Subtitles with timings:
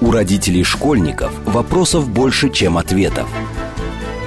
[0.00, 3.28] У родителей школьников вопросов больше, чем ответов.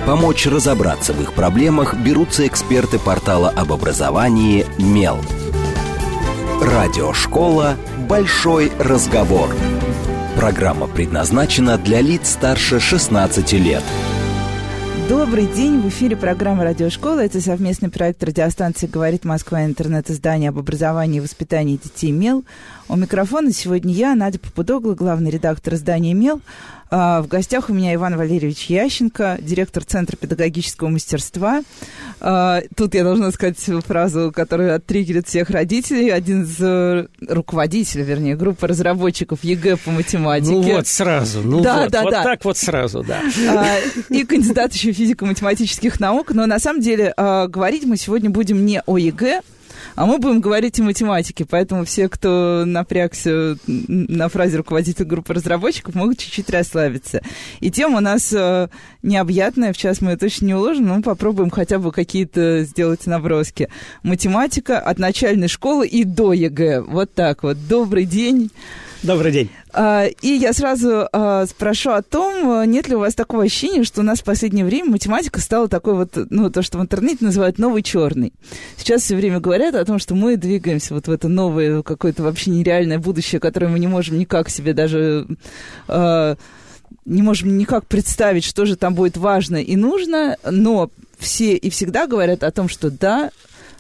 [0.05, 5.17] Помочь разобраться в их проблемах берутся эксперты портала об образовании «Мел».
[6.61, 7.77] Радиошкола
[8.09, 9.49] «Большой разговор».
[10.35, 13.83] Программа предназначена для лиц старше 16 лет.
[15.09, 17.25] Добрый день, в эфире программа «Радиошкола».
[17.25, 22.45] Это совместный проект радиостанции «Говорит Москва» интернет-издание об образовании и воспитании детей «Мел».
[22.87, 26.39] У микрофона сегодня я, Надя Попудогла, главный редактор издания «Мел».
[26.95, 31.63] А, в гостях у меня Иван Валерьевич Ященко, директор Центра педагогического мастерства.
[32.19, 36.09] А, тут я должна сказать фразу, которая оттриггерит всех родителей.
[36.09, 40.51] Один из э, руководителей, вернее, группы разработчиков ЕГЭ по математике.
[40.51, 42.21] Ну вот сразу, ну да, вот, да, вот да.
[42.21, 43.21] так вот сразу, да.
[43.49, 43.75] А,
[44.09, 46.31] и кандидат еще физико-математических наук.
[46.31, 49.41] Но на самом деле говорить мы сегодня будем не о ЕГЭ,
[49.95, 55.95] а мы будем говорить о математике, поэтому все, кто напрягся на фразе руководителя группы разработчиков,
[55.95, 57.21] могут чуть-чуть расслабиться.
[57.59, 58.69] И тема у нас э,
[59.01, 63.69] необъятная, в час мы ее точно не уложим, но попробуем хотя бы какие-то сделать наброски.
[64.03, 66.81] Математика от начальной школы и до ЕГЭ.
[66.81, 67.57] Вот так вот.
[67.67, 68.51] Добрый день.
[69.03, 69.49] Добрый день.
[69.73, 73.99] А, и я сразу а, спрошу о том, нет ли у вас такого ощущения, что
[73.99, 77.57] у нас в последнее время математика стала такой вот, ну, то, что в интернете называют
[77.57, 78.31] новый черный.
[78.77, 82.51] Сейчас все время говорят о том, что мы двигаемся вот в это новое, какое-то вообще
[82.51, 85.27] нереальное будущее, которое мы не можем никак себе даже...
[85.89, 86.37] А,
[87.05, 92.07] не можем никак представить, что же там будет важно и нужно, но все и всегда
[92.07, 93.31] говорят о том, что да,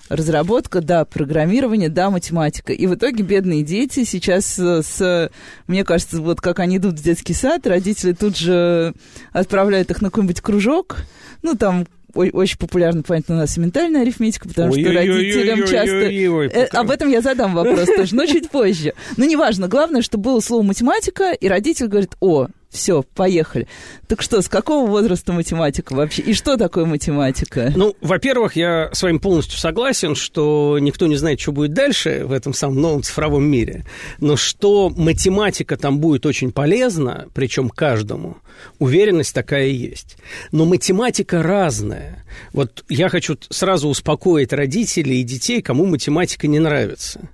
[0.09, 2.73] разработка, да, программирование, да, математика.
[2.73, 5.31] И в итоге бедные дети сейчас с,
[5.67, 8.93] мне кажется, вот как они идут в детский сад, родители тут же
[9.31, 10.97] отправляют их на какой-нибудь кружок,
[11.41, 16.77] ну, там очень популярна, понятно, у нас и ментальная арифметика, потому что родителям часто...
[16.77, 18.93] Об этом я задам вопрос тоже, но чуть позже.
[19.17, 23.67] Но неважно, главное, что было слово математика, и родитель говорит, о, все, поехали.
[24.07, 26.23] Так что, с какого возраста математика вообще?
[26.23, 27.71] И что такое математика?
[27.75, 32.31] Ну, во-первых, я с вами полностью согласен, что никто не знает, что будет дальше в
[32.31, 33.85] этом самом новом цифровом мире.
[34.19, 38.37] Но что математика там будет очень полезна, причем каждому,
[38.79, 40.17] уверенность такая есть.
[40.51, 42.25] Но математика разная.
[42.53, 47.29] Вот я хочу сразу успокоить родителей и детей, кому математика не нравится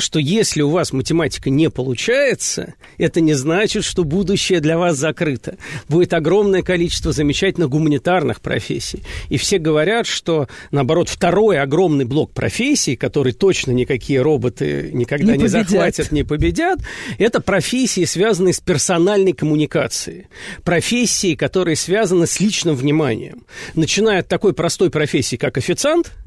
[0.00, 5.56] что если у вас математика не получается, это не значит, что будущее для вас закрыто.
[5.88, 9.02] Будет огромное количество замечательных гуманитарных профессий.
[9.28, 15.42] И все говорят, что, наоборот, второй огромный блок профессий, который точно никакие роботы никогда не,
[15.42, 16.80] не захватят, не победят,
[17.18, 20.26] это профессии, связанные с персональной коммуникацией.
[20.64, 23.44] Профессии, которые связаны с личным вниманием.
[23.74, 26.12] Начиная от такой простой профессии, как официант–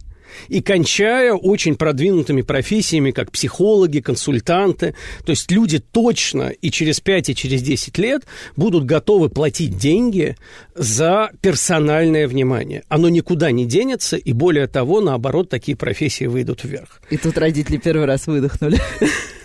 [0.47, 4.95] и кончая очень продвинутыми профессиями, как психологи, консультанты.
[5.25, 8.23] То есть люди точно и через 5, и через 10 лет
[8.55, 10.35] будут готовы платить деньги
[10.75, 12.83] за персональное внимание.
[12.89, 17.01] Оно никуда не денется, и более того, наоборот, такие профессии выйдут вверх.
[17.09, 18.79] И тут родители первый раз выдохнули.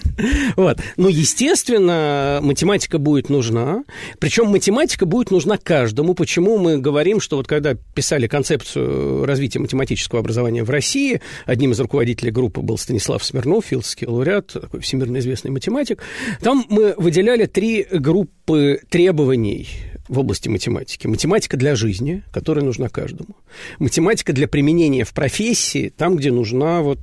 [0.56, 0.78] Вот.
[0.96, 3.84] Ну, естественно, математика будет нужна.
[4.18, 6.14] Причем математика будет нужна каждому.
[6.14, 11.80] Почему мы говорим, что вот когда писали концепцию развития математического образования в России, одним из
[11.80, 16.02] руководителей группы был Станислав Смирнов, филдский лауреат, такой всемирно известный математик.
[16.40, 19.68] Там мы выделяли три группы требований
[20.08, 21.06] в области математики.
[21.06, 23.36] Математика для жизни, которая нужна каждому.
[23.78, 26.98] Математика для применения в профессии, там, где нужна, вот,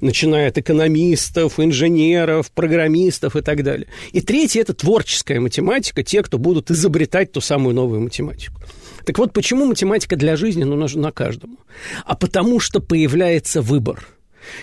[0.00, 3.88] начиная от экономистов, инженеров, программистов и так далее.
[4.12, 8.60] И третье– это творческая математика, те, кто будут изобретать ту самую новую математику.
[9.04, 11.58] Так вот, почему математика для жизни ну, нужна каждому?
[12.04, 14.06] А потому что появляется выбор.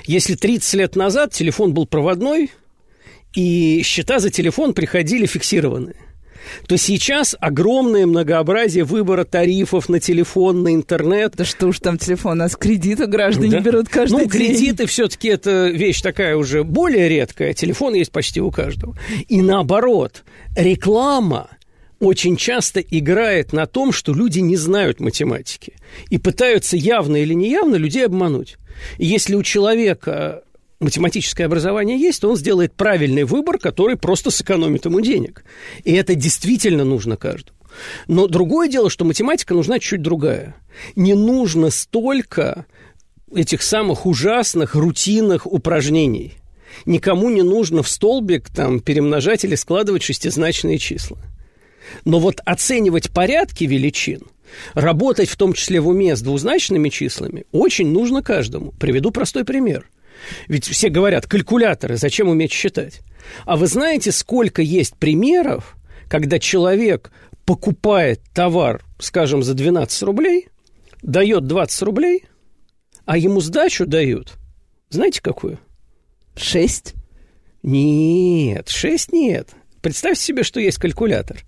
[0.06, 2.52] Если 30 лет назад телефон был проводной,
[3.34, 5.96] и счета за телефон приходили фиксированные–
[6.68, 11.34] то сейчас огромное многообразие выбора тарифов на телефон, на интернет.
[11.35, 13.59] Да что уж там телефон, у нас кредиты граждане да?
[13.59, 14.28] берут каждый ну, день.
[14.28, 17.53] Ну, кредиты все-таки это вещь такая уже более редкая.
[17.53, 18.96] Телефон есть почти у каждого.
[19.28, 20.24] И наоборот,
[20.56, 21.49] реклама
[21.99, 25.73] очень часто играет на том, что люди не знают математики
[26.09, 28.58] и пытаются явно или неявно людей обмануть.
[28.97, 30.44] И если у человека
[30.82, 35.44] математическое образование есть, то он сделает правильный выбор, который просто сэкономит ему денег.
[35.84, 37.58] И это действительно нужно каждому.
[38.08, 40.56] Но другое дело, что математика нужна чуть другая.
[40.96, 42.66] Не нужно столько
[43.34, 46.34] этих самых ужасных рутинных упражнений.
[46.86, 51.18] Никому не нужно в столбик там, перемножать или складывать шестизначные числа.
[52.06, 54.22] Но вот оценивать порядки величин,
[54.74, 58.72] работать в том числе в уме с двузначными числами, очень нужно каждому.
[58.74, 59.90] Приведу простой пример–
[60.47, 63.02] Ведь все говорят, калькуляторы, зачем уметь считать?
[63.46, 65.78] А вы знаете, сколько есть примеров,
[66.09, 67.12] когда человек
[67.46, 70.50] покупает товар, скажем, за 12 рублей,
[71.02, 72.26] дает 20 рублей,
[73.06, 74.34] а ему сдачу дают,
[74.90, 75.59] знаете, какую?
[76.35, 76.94] Шесть?
[77.64, 79.50] Нет, шесть нет.
[79.82, 81.40] Представьте себе, что есть калькулятор.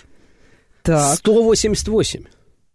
[0.82, 1.18] Так.
[1.18, 2.24] 188.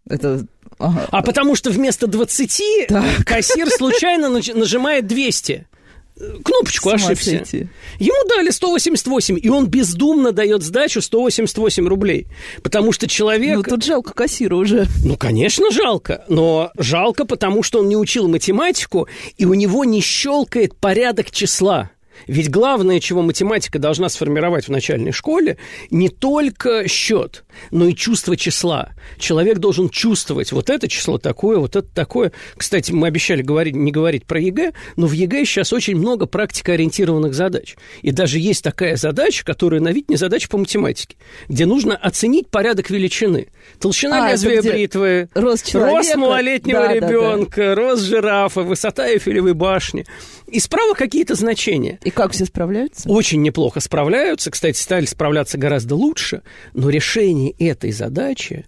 [0.09, 0.45] Это...
[0.77, 1.07] Ага.
[1.11, 3.25] А потому что вместо 20 Так.
[3.25, 5.67] кассир случайно нажимает 200.
[6.43, 7.31] Кнопочку ошибся.
[7.31, 7.67] сойти.
[7.97, 12.27] Ему дали 188, и он бездумно дает сдачу 188 рублей.
[12.61, 13.57] Потому что человек...
[13.57, 14.87] Ну, тут жалко кассира уже.
[15.03, 19.07] Ну, конечно, жалко, но жалко, потому что он не учил математику,
[19.37, 21.91] и у него не щелкает порядок числа.
[22.27, 25.57] Ведь главное, чего математика должна сформировать в начальной школе,
[25.89, 28.89] не только счет, но и чувство числа.
[29.17, 32.31] Человек должен чувствовать вот это число такое, вот это такое.
[32.55, 37.33] Кстати, мы обещали говорить, не говорить про ЕГЭ, но в ЕГЭ сейчас очень много практикоориентированных
[37.33, 37.75] задач.
[38.01, 41.15] И даже есть такая задача, которая на вид не задача по математике,
[41.47, 43.47] где нужно оценить порядок величины.
[43.79, 45.97] Толщина А, лезвия бритвы, рост человека.
[45.97, 47.07] рост малолетнего Да, да, да.
[47.07, 50.05] ребенка, рост жирафа, высота Эйфелевой башни.
[50.47, 51.99] И справа какие-то значения.
[52.09, 53.07] И как все справляются?
[53.07, 56.41] Очень неплохо справляются, кстати, стали справляться гораздо лучше,
[56.73, 58.65] но решение этой задачи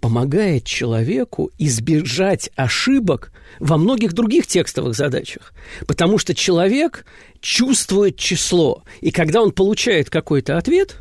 [0.00, 3.30] помогает человеку избежать ошибок
[3.60, 5.54] во многих других текстовых задачах.
[5.86, 7.06] Потому что человек
[7.40, 10.96] чувствует число, и когда он получает какой-то ответ,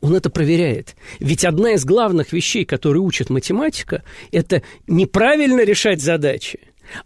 [0.00, 0.96] он это проверяет.
[1.20, 6.60] Ведь одна из главных вещей, которые учит математика, это неправильно решать задачи,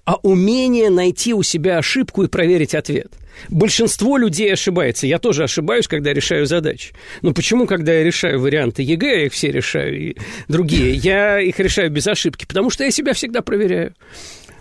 [0.05, 3.13] а умение найти у себя ошибку и проверить ответ.
[3.49, 5.07] Большинство людей ошибается.
[5.07, 6.93] Я тоже ошибаюсь, когда решаю задачи.
[7.23, 10.17] Но почему, когда я решаю варианты ЕГЭ, я их все решаю, и
[10.49, 12.45] другие, я их решаю без ошибки?
[12.47, 13.95] Потому что я себя всегда проверяю.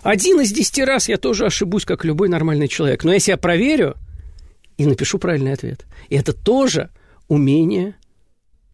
[0.02, 3.04] Один из десяти раз я тоже ошибусь, как любой нормальный человек.
[3.04, 3.94] Но я себя проверю
[4.76, 5.84] и напишу правильный ответ.
[6.08, 6.90] И это тоже
[7.28, 7.94] умение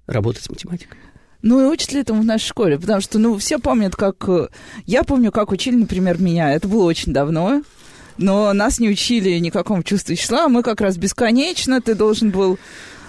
[0.07, 0.99] работать с математикой.
[1.43, 2.79] Ну и учат ли этому в нашей школе?
[2.79, 4.29] Потому что, ну, все помнят, как...
[4.29, 4.49] э,
[4.87, 6.53] Я помню, как учили, например, меня.
[6.53, 7.63] Это было очень давно.
[8.19, 10.49] Но нас не учили никакому чувству числа.
[10.49, 11.81] Мы как раз бесконечно.
[11.81, 12.59] Ты должен был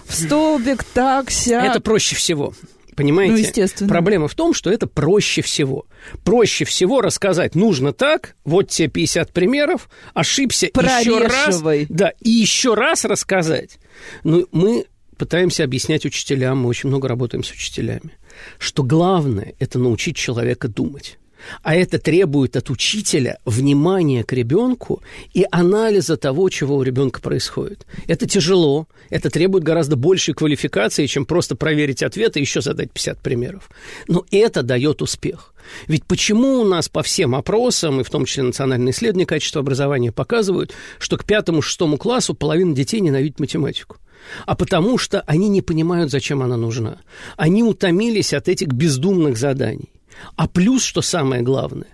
[0.06, 1.66] в столбик, так, сяк.
[1.66, 2.54] Это проще всего.
[2.96, 3.34] Понимаете?
[3.34, 3.90] Ну, естественно.
[3.90, 5.86] Проблема в том, что это проще всего.
[6.26, 11.62] Проще всего рассказать нужно так, вот тебе 50 примеров, ошибся еще раз.
[11.88, 13.80] Да, и еще раз рассказать.
[14.26, 14.86] Ну, мы
[15.18, 18.18] пытаемся объяснять учителям, мы очень много работаем с учителями,
[18.58, 21.20] что главное– это научить человека думать.
[21.64, 25.02] А это требует от учителя внимания к ребенку
[25.34, 27.86] и анализа того, чего у ребенка происходит.
[28.08, 33.20] Это тяжело, это требует гораздо большей квалификации, чем просто проверить ответ и еще задать 50
[33.20, 33.70] примеров.
[34.08, 35.54] Но это дает успех.
[35.88, 40.12] Ведь почему у нас по всем опросам, и в том числе национальные исследования качества образования,
[40.12, 43.98] показывают, что к пятому-шестому классу половина детей ненавидит математику?
[44.46, 46.98] а потому что они не понимают, зачем она нужна.
[47.38, 49.90] Они утомились от этих бездумных заданий.
[50.36, 51.88] А плюс, что самое главное,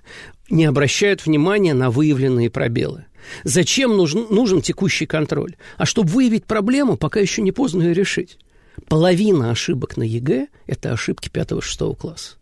[0.50, 3.06] не обращают внимания на выявленные пробелы.
[3.44, 5.56] Зачем нужен, нужен текущий контроль?
[5.78, 8.38] А чтобы выявить проблему, пока еще не поздно ее решить.
[8.88, 12.36] Половина ошибок на ЕГЭ– это ошибки 5-6 класса.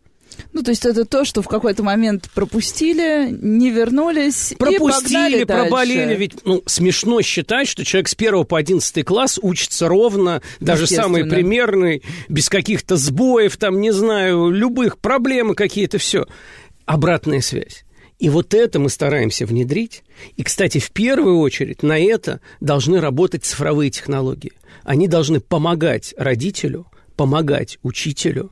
[0.52, 5.46] Ну, то есть это то, что в какой-то момент пропустили, не вернулись и Пропустили, дальше.
[5.46, 6.16] проболели.
[6.16, 11.26] Ведь ну, смешно считать, что человек с 1 по 11 класс учится ровно, даже самый
[11.26, 16.26] примерный, без каких-то сбоев, там, не знаю, любых проблем какие-то, все.
[16.86, 17.84] Обратная связь.
[18.20, 20.04] И вот это мы стараемся внедрить.
[20.38, 24.54] И, кстати, в первую очередь на это должны работать цифровые технологии.
[24.84, 28.52] Они должны помогать родителю, помогать учителю,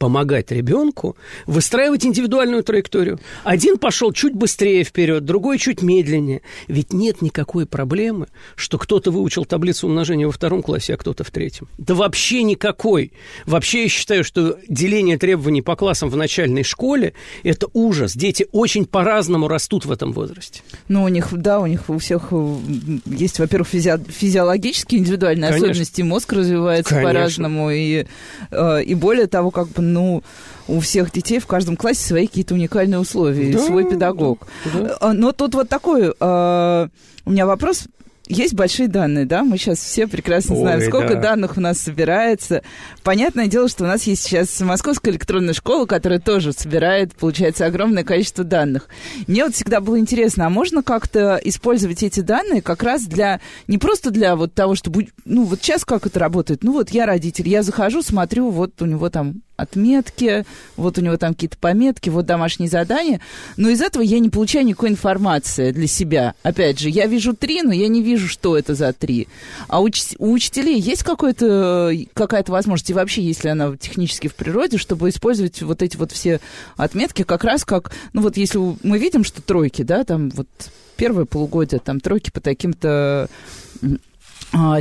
[0.00, 1.14] помогать ребенку
[1.46, 3.20] выстраивать индивидуальную траекторию.
[3.44, 6.40] Один пошел чуть быстрее вперед, другой чуть медленнее.
[6.68, 11.30] Ведь нет никакой проблемы, что кто-то выучил таблицу умножения во втором классе, а кто-то в
[11.30, 11.68] третьем.
[11.76, 13.12] Да вообще никакой.
[13.44, 18.14] Вообще я считаю, что деление требований по классам в начальной школе– это ужас.
[18.14, 20.62] Дети очень по-разному растут в этом возрасте.
[20.88, 22.56] Ну, у них, да, у них у всех э,
[23.04, 25.66] есть, во-первых, физи- физиологические индивидуальные Конечно.
[25.68, 28.06] особенности, мозг развивается по-разному, и,
[28.50, 30.22] э, и более того, как бы, ну,
[30.68, 34.46] у всех детей в каждом классе свои какие-то уникальные условия, Да, свой педагог.
[34.72, 34.96] да.
[35.00, 36.88] Э, Но тут вот такой э,
[37.24, 37.84] у меня вопрос.
[38.32, 39.42] Есть большие данные, да?
[39.42, 41.20] Мы сейчас все прекрасно Ой, знаем, сколько да.
[41.20, 42.62] данных у нас собирается.
[43.02, 48.04] Понятное дело, что у нас есть сейчас Московская электронная школа, которая тоже собирает, получается, огромное
[48.04, 48.86] количество данных.
[49.26, 53.78] Мне вот всегда было интересно, а можно как-то использовать эти данные как раз для, не
[53.78, 56.62] просто для вот того, чтобы, ну вот сейчас как это работает?
[56.62, 60.44] Ну вот я родитель, я захожу, смотрю, вот у него там отметки,
[60.76, 63.20] вот у него там какие-то пометки, вот домашние задания.
[63.56, 66.34] Но из этого я не получаю никакой информации для себя.
[66.42, 69.28] Опять же, я вижу три, но я не вижу, что это за три.
[69.68, 69.88] А у,
[70.18, 75.62] у учителей есть какой-то, какая-то возможность, и вообще, если она технически в природе, чтобы использовать
[75.62, 76.40] вот эти вот все
[76.76, 80.48] отметки как раз как, ну вот если мы видим, что тройки, да, там вот
[80.96, 83.28] первое полугодие, там тройки по таким-то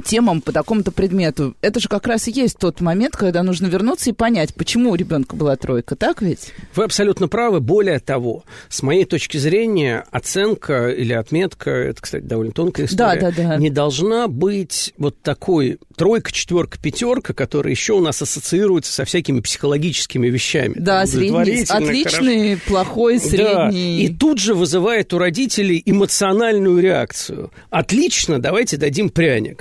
[0.04, 1.56] темам по такому-то предмету.
[1.62, 4.96] Это же как раз и есть тот момент, когда нужно вернуться и понять, почему у
[4.96, 6.54] ребенка была тройка, так ведь?
[6.76, 7.60] Вы абсолютно правы.
[7.60, 13.32] Более того, с моей точки зрения, оценка или отметка, это, кстати, довольно тонкая история, да,
[13.32, 13.58] да, да.
[13.58, 19.40] не должна быть вот такой тройка, четверка, пятерка, которая еще у нас ассоциируется со всякими
[19.42, 20.74] психологическими вещами.
[20.78, 22.68] Да, средний, отличный, хорошо.
[22.68, 24.08] плохой, средний.
[24.08, 27.52] Да, и тут же вызывает у родителей эмоциональную реакцию.
[27.70, 29.59] Отлично, давайте дадим пряник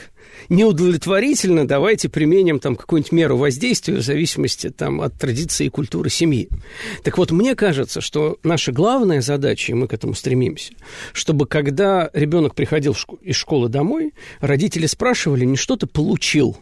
[0.49, 6.49] неудовлетворительно, давайте применим там какую-нибудь меру воздействия в зависимости там, от традиции и культуры семьи.
[7.05, 10.73] Так вот, мне кажется, что наша главная задача, и мы к этому стремимся,
[11.13, 16.57] чтобы когда ребенок приходил из школы домой, родители спрашивали не что ты получил,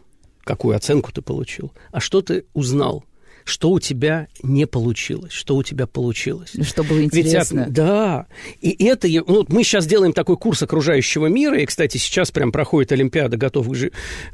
[0.44, 3.04] какую оценку ты получил, а что ты узнал–
[3.46, 6.50] что у тебя не получилось, что у тебя получилось.
[6.62, 7.60] Что было интересно.
[7.60, 8.26] Ведь, да,
[8.60, 12.90] и это, ну, мы сейчас делаем такой курс окружающего мира, и, кстати, сейчас прям проходит
[12.90, 13.92] Олимпиада «Готов к, жи-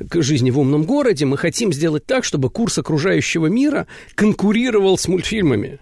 [0.08, 5.06] к жизни в умном городе», мы хотим сделать так, чтобы курс окружающего мира конкурировал с
[5.06, 5.78] мультфильмами,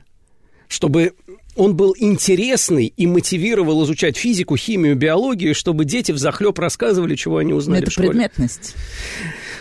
[0.67, 1.13] чтобы
[1.55, 7.37] он был интересный и мотивировал изучать физику, химию, биологию, чтобы дети в захлеб рассказывали, чего
[7.37, 8.09] они узнали Это в школе.
[8.09, 8.75] предметность.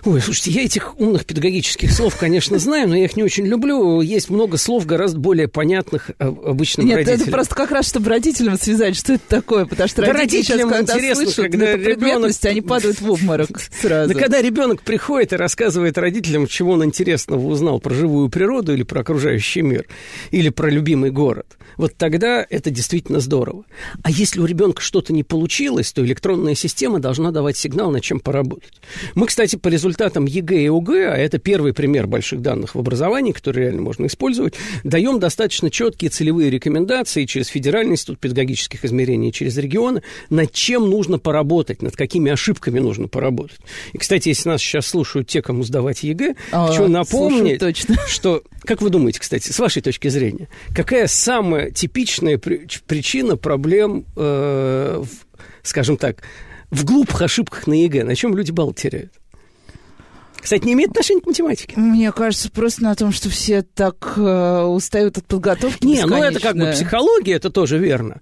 [0.06, 4.02] Ой, слушайте, я этих умных педагогических слов, конечно, знаю, но я их не очень люблю.
[4.02, 7.22] Есть много слов гораздо более понятных а, обычным Нет, родителям.
[7.22, 10.70] это просто как раз, чтобы родителям связать, что это такое, потому что да родители сейчас,
[10.70, 12.32] когда слышат когда это ребенок...
[12.44, 13.50] они падают в обморок
[13.82, 14.14] сразу.
[14.14, 18.84] Да когда ребенок приходит и рассказывает родителям, чего он интересного узнал про живую природу или
[18.84, 19.86] про окружающий мир,
[20.32, 23.66] или про любимый город, вот тогда это действительно здорово.
[24.04, 28.20] А если у ребенка что-то не получилось, то электронная система должна давать сигнал, над чем
[28.20, 28.74] поработать.
[29.16, 29.89] Мы, кстати, по результатам
[30.26, 34.56] ЕГЭ и ОГЭ, а это первый пример больших данных в образовании, который реально можно использовать,
[34.84, 41.20] даем достаточно четкие целевые рекомендации через Федеральный институт педагогических измерений, через регионы, над чем нужно
[41.20, 43.60] поработать, над какими ошибками нужно поработать.
[43.94, 47.96] И, кстати, если нас сейчас слушают те, кому сдавать ЕГЭ, а, хочу напомнить, точно.
[48.08, 55.04] что, как вы думаете, кстати, с вашей точки зрения, какая самая типичная причина проблем, э,
[55.04, 55.10] в,
[55.64, 56.24] скажем так,
[56.72, 58.04] в глупых ошибках на ЕГЭ.
[58.04, 59.19] На чем люди балл теряют?
[60.42, 61.74] Кстати, не имеет отношения к математике.
[61.80, 65.86] Мне кажется, просто на том, что все так э, устают от подготовки.
[65.86, 68.22] Не, ну это как бы психология, это тоже верно.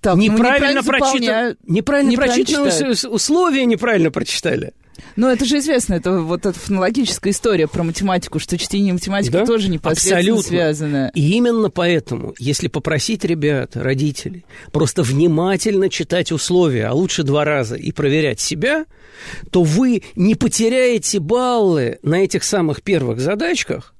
[0.00, 4.72] Так, неправильно, ну, неправильно, прочитан, неправильно, неправильно прочитанные условия неправильно прочитали.
[5.16, 9.46] Ну, это же известно, это вот эта фонологическая история про математику, что чтение математики да?
[9.46, 10.42] тоже непосредственно Абсолютно.
[10.42, 11.10] связано.
[11.14, 17.76] И именно поэтому, если попросить ребят, родителей, просто внимательно читать условия, а лучше два раза,
[17.76, 18.86] и проверять себя,
[19.50, 23.94] то вы не потеряете баллы на этих самых первых задачках,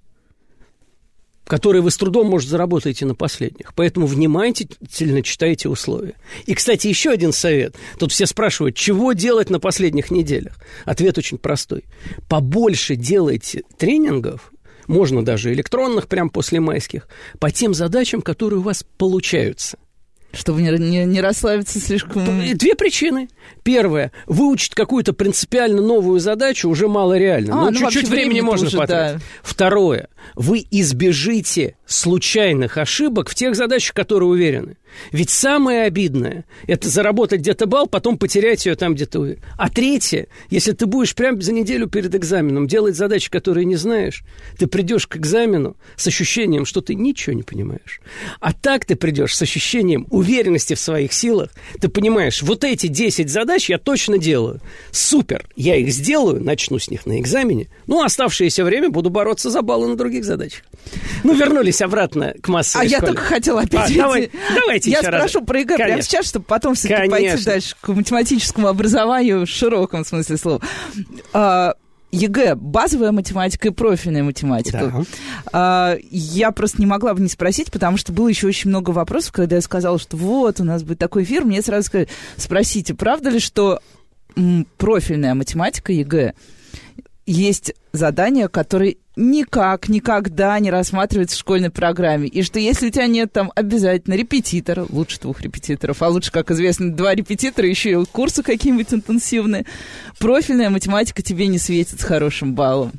[1.51, 3.75] которые вы с трудом, может, заработаете на последних.
[3.75, 6.15] Поэтому внимательно читайте условия.
[6.47, 7.75] И, кстати, еще один совет.
[7.99, 10.55] Тут все спрашивают, чего делать на последних неделях?
[10.85, 11.87] Ответ очень простой.
[12.29, 14.53] Побольше делайте тренингов,
[14.87, 17.09] можно даже электронных, прям после майских,
[17.41, 19.77] по тем задачам, которые у вас получаются–
[20.33, 22.25] чтобы не, не, не расслабиться слишком...
[22.55, 23.29] Две причины.
[23.65, 24.13] Первое.
[24.27, 27.67] Выучить какую-то принципиально новую задачу уже мало реально.
[27.67, 29.19] А, ну, чуть-чуть времени можно уже, потратить.
[29.19, 29.25] Да.
[29.43, 30.09] Второе.
[30.35, 34.77] Вы избежите случайных ошибок в тех задачах, которые уверены.
[35.13, 39.37] Ведь самое обидное– это заработать где-то балл, потом потерять ее там где-то.
[39.57, 44.25] А третье, если ты будешь прямо за неделю перед экзаменом делать задачи, которые не знаешь,
[44.59, 48.01] ты придешь к экзамену с ощущением, что ты ничего не понимаешь.
[48.41, 51.51] А так ты придешь с ощущением уверенности в своих силах.
[51.81, 54.61] Ты понимаешь, вот эти 10 задач я точно делаю.
[54.91, 57.69] Супер, я их сделаю, начну с них на экзамене.
[57.87, 60.63] Ну, оставшееся время буду бороться за баллы на других задачах.
[61.25, 63.01] Ну, вернулись обратно к массовой А школе.
[63.01, 63.91] я только хотела опять...
[63.91, 65.47] А, давай, давайте Я спрошу раз.
[65.47, 70.37] про ЕГЭ прямо сейчас, чтобы потом все-таки пойти дальше к математическому образованию в широком смысле
[70.37, 70.61] слова.
[71.33, 71.75] А,
[72.13, 74.93] ЕГЭ, базовая математика и профильная математика.
[74.93, 75.05] Да.
[75.53, 79.33] А, я просто не могла бы не спросить, потому что было еще очень много вопросов,
[79.33, 83.31] когда я сказала, что вот, у нас будет такой эфир, мне сразу сказали, спросите, правда
[83.31, 83.81] ли, что
[84.79, 86.35] профильная математика ЕГЭ
[87.27, 92.29] есть задания, которые никак, никогда не рассматриваются в школьной программе.
[92.29, 96.51] И что если у тебя нет там обязательно репетитора, лучше двух репетиторов, а лучше, как
[96.51, 99.67] известно, два репетитора, еще и курсы какие-нибудь интенсивные,
[100.19, 102.93] профильная математика тебе не светит с хорошим баллом.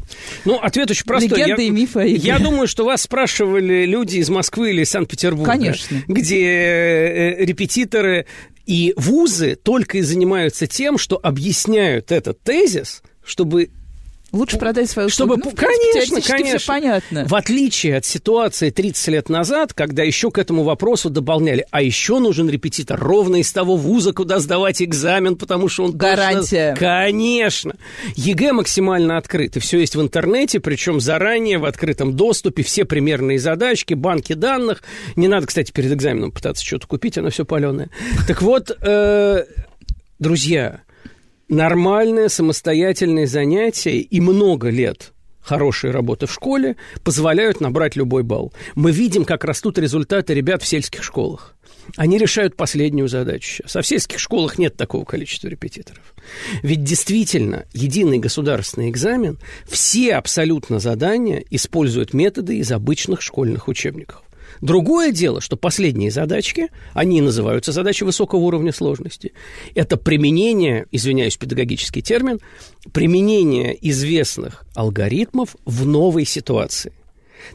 [0.46, 1.30] Ну, ответ очень простой.
[1.30, 2.08] Легенда я, и мифы.
[2.08, 5.52] Я думаю, что вас спрашивали люди из Москвы или Санкт-Петербурга.
[5.52, 6.02] Конечно.
[6.08, 8.28] Где э, репетиторы
[8.66, 13.72] и вузы только и занимаются тем, что объясняют этот тезис, чтобы
[14.32, 15.38] Лучше продать свою чтобы.
[15.38, 16.60] Ну, конечно, конечно.
[16.60, 17.26] все понятно.
[17.28, 22.20] В отличие от ситуации 30 лет назад, когда еще к этому вопросу дополняли, а еще
[22.20, 25.98] нужен репетитор ровно из того вуза, куда сдавать экзамен, потому что он...
[25.98, 26.72] Гарантия.
[26.72, 26.88] Точно...
[26.88, 27.76] Конечно.
[28.16, 33.38] ЕГЭ максимально открыт, и все есть в интернете, причем заранее, в открытом доступе, все примерные
[33.38, 34.82] задачки, банки данных.
[35.18, 37.90] Не надо, кстати, перед экзаменом пытаться что-то купить, оно все паленое.
[38.28, 39.44] Так вот, э,
[40.20, 40.82] друзья,
[41.52, 48.54] нормальное самостоятельное занятие и много лет хорошей работы в школе позволяют набрать любой балл.
[48.76, 51.56] Мы видим, как растут результаты ребят в сельских школах.
[51.98, 53.76] Они решают последнюю задачу сейчас.
[53.76, 56.14] А в сельских школах нет такого количества репетиторов.
[56.62, 64.22] Ведь действительно, единый государственный экзамен, все абсолютно задания используют методы из обычных школьных учебников.
[64.60, 69.34] Другое дело, что последние задачки, они называются задачи высокого уровня сложности.
[69.76, 72.40] Это применение, извиняюсь, педагогический термин,
[72.92, 76.94] применение известных алгоритмов в новой ситуации.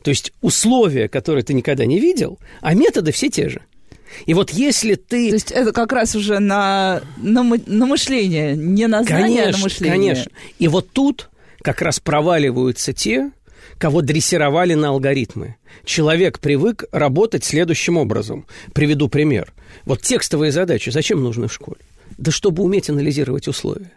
[0.03, 3.63] То есть условия, которые ты никогда не видел, а методы все те же.
[4.25, 5.29] И вот если ты...
[5.29, 9.53] То есть это как раз уже на, на, на мышление, не на знание, конечно, а
[9.53, 10.15] на мышление.
[10.15, 10.31] Конечно.
[10.59, 11.29] И вот тут
[11.61, 13.33] как раз проваливаются те,
[13.79, 15.57] кого дрессировали на алгоритмы.
[15.85, 18.47] Человек привык работать следующим образом.
[18.73, 19.53] Приведу пример.
[19.85, 21.81] Вот текстовые задачи зачем нужны в школе?
[22.19, 23.93] Да чтобы уметь анализировать условия.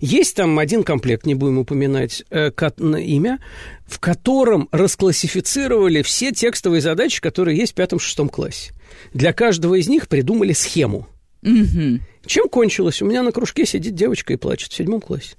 [0.00, 3.40] Есть там один комплект, не будем упоминать э, имя,
[3.86, 8.72] в котором расклассифицировали все текстовые задачи, которые есть в пятом-шестом классе.
[9.12, 11.08] Для каждого из них придумали схему.
[11.42, 12.00] Угу.
[12.26, 13.02] Чем кончилось?
[13.02, 15.34] У меня на кружке сидит девочка и плачет в седьмом классе.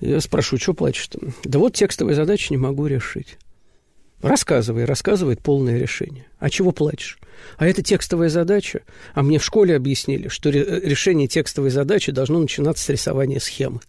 [0.00, 1.18] Я спрошу, что плачешь-то?
[1.44, 3.38] Да вот текстовые задачи не могу решить.
[4.22, 6.26] Рассказывай, рассказывает полное решение.
[6.38, 7.18] А чего плачешь?
[7.58, 8.80] А это текстовая задача.
[9.14, 13.80] А мне в школе объяснили, что решение текстовой задачи должно начинаться с рисования схемы.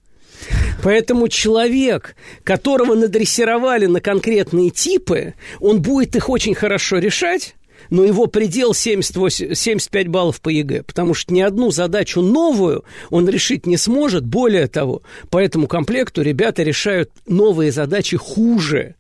[0.84, 7.56] Поэтому человек, которого надрессировали на конкретные типы, он будет их очень хорошо решать,
[7.90, 13.28] но его предел 78, 75 баллов по ЕГЭ, потому что ни одну задачу новую он
[13.28, 14.26] решить не сможет.
[14.26, 18.96] Более того, по этому комплекту ребята решают новые задачи хуже,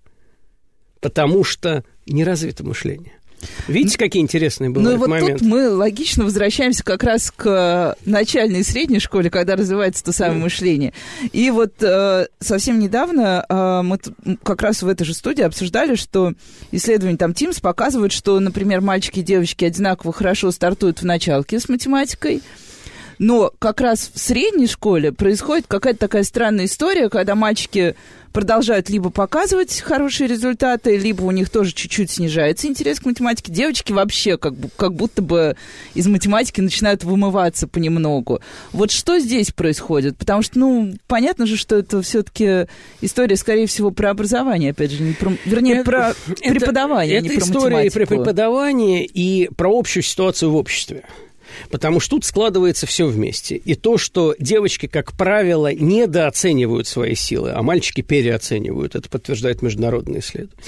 [0.99, 3.16] потому что не развито мышление.
[3.67, 5.39] Видите, какие интересные были Ну и вот моменты?
[5.39, 10.41] тут мы логично возвращаемся как раз к начальной и средней школе, когда развивается то самое
[10.41, 10.93] мышление.
[11.33, 13.99] И вот э, совсем недавно э, мы
[14.43, 16.33] как раз в этой же студии обсуждали, что
[16.71, 21.69] исследования там Teams показывают, что, например, мальчики и девочки одинаково хорошо стартуют в началке с
[21.69, 22.41] математикой,
[23.19, 27.95] но как раз в средней школе происходит какая-то такая странная история, когда мальчики
[28.37, 33.51] продолжают либо показывать хорошие результаты, либо у них тоже чуть-чуть снижается интерес к математике.
[33.51, 35.55] Девочки вообще как, как будто бы
[35.95, 38.41] из математики начинают вымываться понемногу.
[38.73, 40.17] Вот что здесь происходит?
[40.17, 42.67] Потому что, ну, понятно же, что это все-таки
[43.01, 47.29] история, скорее всего, про образование, опять же, не про, вернее, это, про преподавание, это, не
[47.29, 47.87] это про история математику.
[47.87, 51.03] и про преподавание, и про общую ситуацию в обществе.
[51.69, 53.55] Потому что тут складывается все вместе.
[53.55, 60.19] И то, что девочки, как правило, недооценивают свои силы, а мальчики переоценивают, это подтверждает международные
[60.19, 60.61] исследования.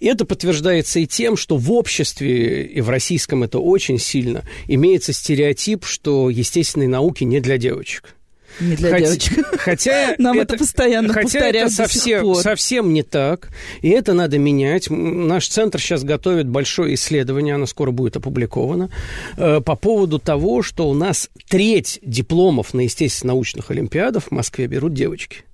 [0.00, 5.12] И это подтверждается и тем, что в обществе, и в российском это очень сильно, имеется
[5.12, 8.14] стереотип, что естественные науки не для девочек.
[8.60, 9.46] Не для хотя, девочек.
[9.58, 13.50] Хотя Нам это, постоянно хотя повторяют это совсем, совсем не так,
[13.82, 14.88] и это надо менять.
[14.90, 18.90] Наш центр сейчас готовит большое исследование, оно скоро будет опубликовано,
[19.36, 24.94] э, по поводу того, что у нас треть дипломов на естественно-научных олимпиадах в Москве берут
[24.94, 25.44] девочки.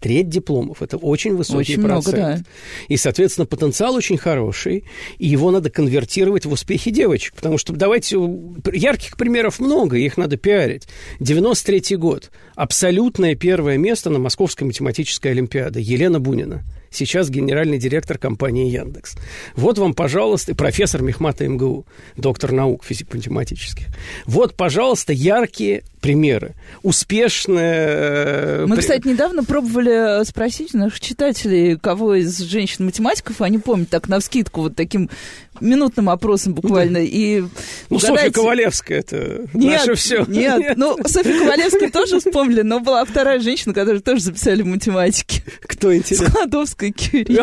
[0.00, 0.82] Треть дипломов.
[0.82, 2.42] Это очень высокий Очень много, процент.
[2.42, 2.50] да.
[2.88, 4.84] И, соответственно, потенциал очень хороший,
[5.18, 7.34] и его надо конвертировать в успехи девочек.
[7.34, 8.16] Потому что, давайте,
[8.72, 10.86] ярких примеров много, их надо пиарить.
[11.20, 12.30] 93 год.
[12.54, 15.80] Абсолютное первое место на Московской математической олимпиаде.
[15.80, 16.62] Елена Бунина.
[16.90, 19.16] Сейчас генеральный директор компании Яндекс.
[19.54, 23.86] Вот вам, пожалуйста, профессор Мехмата МГУ, доктор наук физико-математических.
[24.24, 26.54] Вот, пожалуйста, яркие примеры.
[26.84, 27.86] Успешная...
[27.88, 34.20] Э, Мы, кстати, недавно пробовали спросить наших читателей, кого из женщин-математиков они помнят так на
[34.20, 35.10] вскидку вот таким
[35.60, 36.98] минутным опросом буквально.
[36.98, 37.48] И ну,
[37.96, 38.06] угадайте...
[38.06, 40.24] Софья Ковалевская, это нет, наше все.
[40.28, 44.66] Нет, нет, ну, Софья Ковалевская тоже вспомнили, но была вторая женщина, которую тоже записали в
[44.66, 45.42] математике.
[45.62, 46.28] Кто, интересно?
[46.28, 47.36] Складовская Кюри.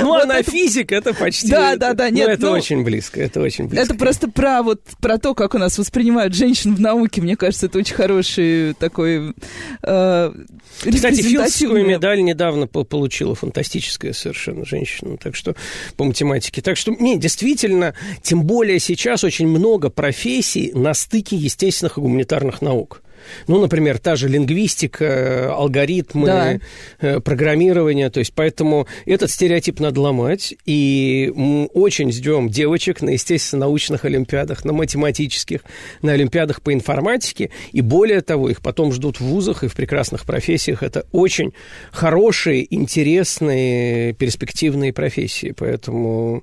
[0.00, 1.48] Ну, она физик, это почти...
[1.48, 2.28] Да, да, да, нет.
[2.28, 3.84] это ну, очень близко, это очень близко.
[3.84, 7.20] Это просто про вот про то, как у нас воспринимают женщин в науке.
[7.20, 9.34] Мне кажется, это очень хороший такой
[9.82, 10.32] э,
[10.80, 15.54] Кстати, Филдскую медаль недавно получила фантастическая совершенно женщина, так что
[15.96, 16.62] по математике.
[16.62, 22.62] Так что, не, действительно, тем более сейчас очень много профессий на стыке естественных и гуманитарных
[22.62, 23.03] наук.
[23.46, 26.58] Ну, например, та же лингвистика, алгоритмы, да.
[27.00, 28.10] Э, программирование.
[28.10, 30.54] То есть, поэтому этот стереотип надо ломать.
[30.66, 35.60] И мы очень ждем девочек на естественно-научных олимпиадах, на математических,
[36.02, 37.50] на олимпиадах по информатике.
[37.72, 40.82] И более того, их потом ждут в вузах и в прекрасных профессиях.
[40.82, 41.52] Это очень
[41.92, 45.54] хорошие, интересные, перспективные профессии.
[45.56, 46.42] Поэтому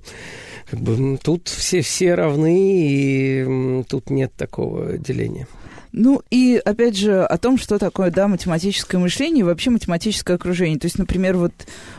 [0.70, 5.46] как бы, тут все, все равны, и тут нет такого деления.
[5.92, 10.78] Ну и, опять же, о том, что такое, да, математическое мышление и вообще математическое окружение.
[10.78, 11.52] То есть, например, вот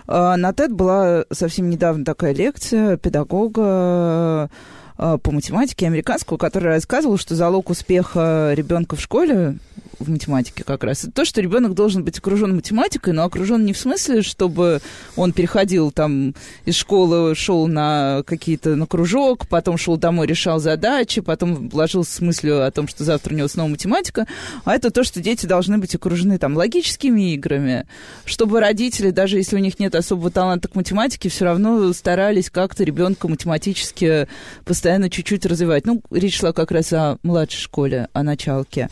[0.08, 4.50] э, на TED была совсем недавно такая лекция педагога
[4.98, 9.58] э, по математике американского, который рассказывал, что залог успеха ребенка в школе
[10.04, 11.04] в математике как раз.
[11.04, 14.82] Это то, что ребенок должен быть окружен математикой, но окружен не в смысле, чтобы
[15.16, 16.36] он переходил там
[16.66, 22.22] из школы, шел на какие-то на кружок, потом шел домой, решал задачи, потом вложился с
[22.22, 24.28] мыслью о том, что завтра у него снова математика,
[24.66, 27.86] а это то, что дети должны быть окружены там логическими играми,
[28.26, 32.84] чтобы родители, даже если у них нет особого таланта к математике, все равно старались как-то
[32.84, 34.28] ребенка математически
[34.66, 35.86] постоянно чуть-чуть развивать.
[35.86, 38.90] Ну, речь шла как раз о младшей школе, о началке.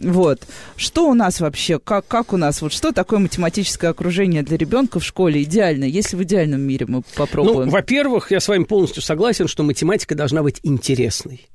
[0.00, 0.40] Вот.
[0.76, 1.78] Что у нас вообще?
[1.78, 2.62] Как, как у нас?
[2.62, 5.84] Вот что такое математическое окружение для ребенка в школе идеально?
[5.84, 7.66] Если в идеальном мире мы попробуем.
[7.66, 11.48] Ну, во-первых, я с вами полностью согласен, что математика должна быть интересной.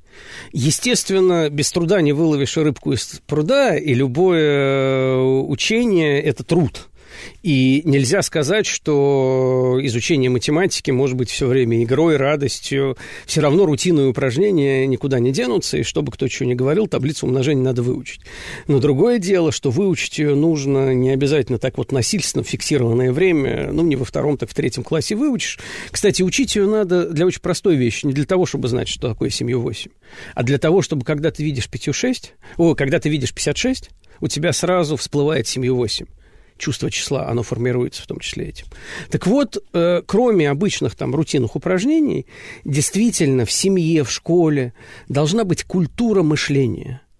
[0.54, 6.88] Естественно, без труда не выловишь рыбку из пруда, и любое э, учение– это труд–
[7.43, 12.97] и нельзя сказать, что изучение математики может быть все время игрой, радостью.
[13.25, 17.63] Все равно рутинные упражнения никуда не денутся, и чтобы кто что ни говорил, таблицу умножения
[17.63, 18.21] надо выучить.
[18.67, 23.84] Но другое дело, что выучить ее нужно не обязательно так вот насильственно фиксированное время, ну,
[23.84, 25.60] не во втором, так в третьем классе выучишь.
[25.91, 29.30] Кстати, учить ее надо для очень простой вещи, не для того, чтобы знать, что такое
[29.30, 29.91] семью 8,
[30.34, 33.89] а для того, чтобы когда ты видишь пятью 6, о, когда ты видишь 56,
[34.21, 36.06] у тебя сразу всплывает семью 8
[36.58, 38.65] чувство числа, оно формируется в том числе этим.
[39.10, 42.26] Так вот, э, кроме обычных там рутинных упражнений,
[42.63, 44.74] действительно в семье, в школе
[45.08, 47.02] должна быть культура мышления–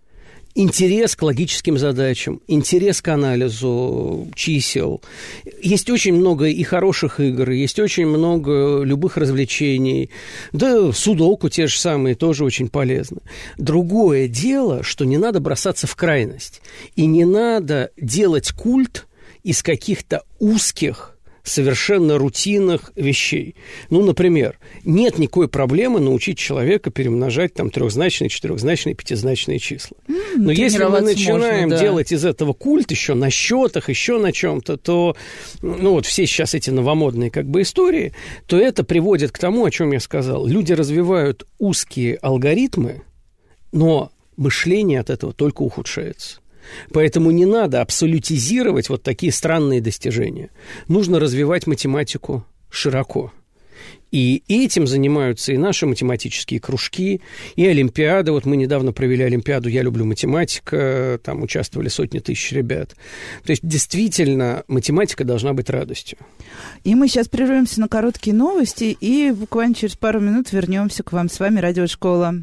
[0.56, 5.02] интерес к логическим задачам, интерес к анализу чисел.
[5.62, 10.10] Есть очень много и хороших игр, есть очень много любых развлечений.
[10.54, 13.20] Да, судоку те же самые тоже очень полезны.
[13.58, 16.62] Другое дело, что не надо бросаться в крайность.
[16.96, 19.08] И не надо делать культ–
[19.46, 23.56] из каких-то узких совершенно рутинных вещей.
[23.92, 29.98] Ну, например, нет никакой проблемы научить человека перемножать там трехзначные, четырехзначные, пятизначные числа.
[30.36, 31.80] Но если мы начинаем можно, да.
[31.80, 35.16] делать из этого культ еще на счетах, еще на чем-то, то,
[35.62, 38.14] ну вот все сейчас эти новомодные как бы истории,
[38.48, 40.48] то это приводит к тому, о чем я сказал.
[40.48, 43.04] Люди развивают узкие алгоритмы,
[43.72, 46.40] но мышление от этого только ухудшается.
[46.92, 50.50] Поэтому не надо абсолютизировать вот такие странные достижения.
[50.88, 53.32] Нужно развивать математику широко.
[54.16, 57.20] И этим занимаются и наши математические кружки,
[57.58, 58.32] и Олимпиады.
[58.32, 62.96] Вот мы недавно провели Олимпиаду «Я люблю математика», там участвовали сотни тысяч ребят.
[63.44, 66.18] То есть действительно математика должна быть радостью.
[66.86, 71.28] И мы сейчас прервемся на короткие новости, и буквально через пару минут вернемся к вам.
[71.28, 72.36] С вами Радиошкола.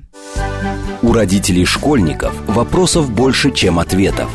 [1.00, 4.30] У родителей школьников вопросов больше, чем ответов.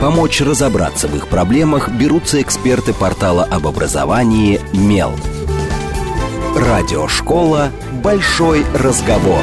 [0.00, 5.12] Помочь разобраться в их проблемах берутся эксперты портала об образовании «Мел».
[6.56, 7.70] Радиошкола
[8.02, 9.42] «Большой разговор».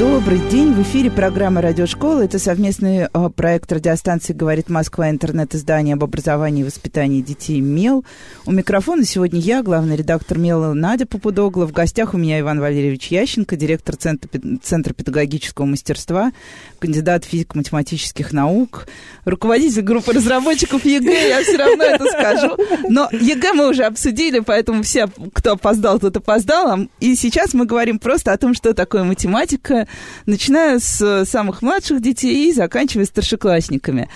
[0.00, 0.72] Добрый день.
[0.72, 2.22] В эфире программа «Радиошкола».
[2.22, 8.06] Это совместный э, проект радиостанции «Говорит Москва», интернет-издание об образовании и воспитании детей «МЕЛ».
[8.46, 11.66] У микрофона сегодня я, главный редактор «МЕЛа» Надя Попудогла.
[11.66, 14.30] В гостях у меня Иван Валерьевич Ященко, директор Центра,
[14.62, 16.32] Центра педагогического мастерства,
[16.78, 18.86] кандидат физико-математических наук,
[19.26, 22.56] руководитель группы разработчиков ЕГЭ, я все равно это скажу.
[22.88, 26.88] Но ЕГЭ мы уже обсудили, поэтому все, кто опоздал, тот опоздал.
[27.00, 29.86] И сейчас мы говорим просто о том, что такое математика,
[30.26, 34.08] начиная с самых младших детей и заканчивая старшеклассниками.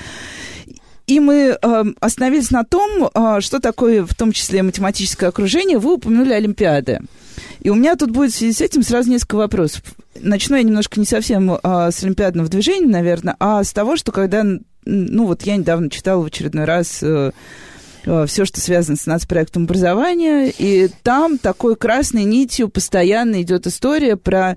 [1.06, 5.78] И мы э, остановились на том, э, что такое в том числе математическое окружение.
[5.78, 7.00] Вы упомянули Олимпиады.
[7.60, 9.82] И у меня тут будет в связи с этим сразу несколько вопросов.
[10.20, 14.44] Начну я немножко не совсем э, с олимпиадного движения, наверное, а с того, что когда,
[14.84, 17.32] ну вот я недавно читала в очередной раз э,
[18.04, 24.16] э, все, что связано с нацпроектом образования, и там такой красной нитью постоянно идет история
[24.16, 24.56] про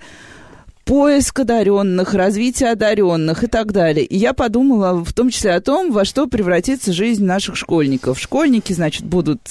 [0.88, 4.06] поиск одаренных, развитие одаренных и так далее.
[4.06, 8.17] И я подумала в том числе о том, во что превратится жизнь наших школьников.
[8.17, 9.41] Школьники, значит, будут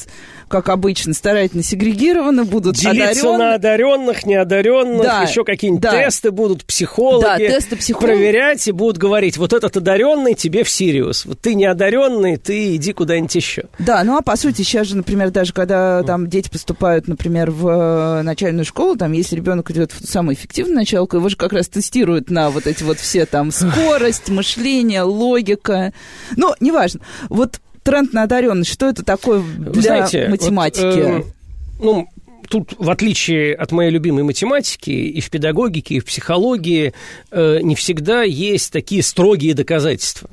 [0.49, 3.39] как обычно, старательно сегрегированы, будут Делиться одаренные.
[3.39, 5.93] на одаренных, неодаренных, да, еще какие-нибудь да.
[5.93, 8.07] тесты будут, психологи да, тесты психолог...
[8.07, 12.93] проверять и будут говорить, вот этот одаренный тебе в Сириус, вот ты неодаренный, ты иди
[12.93, 13.65] куда-нибудь еще.
[13.79, 17.69] Да, ну а по сути сейчас же, например, даже когда там дети поступают, например, в
[17.69, 21.69] э, начальную школу, там, если ребенок идет в самую эффективную началку, его же как раз
[21.69, 25.93] тестируют на вот эти вот все там скорость, мышление, логика.
[26.37, 27.01] Ну, неважно.
[27.29, 30.83] Вот тренд на одаренность, что это такое для Знаете, математики?
[30.83, 31.25] Вот, э,
[31.79, 32.09] ну,
[32.49, 36.93] тут, в отличие от моей любимой математики, и в педагогике, и в психологии
[37.31, 40.29] э, не всегда есть такие строгие доказательства.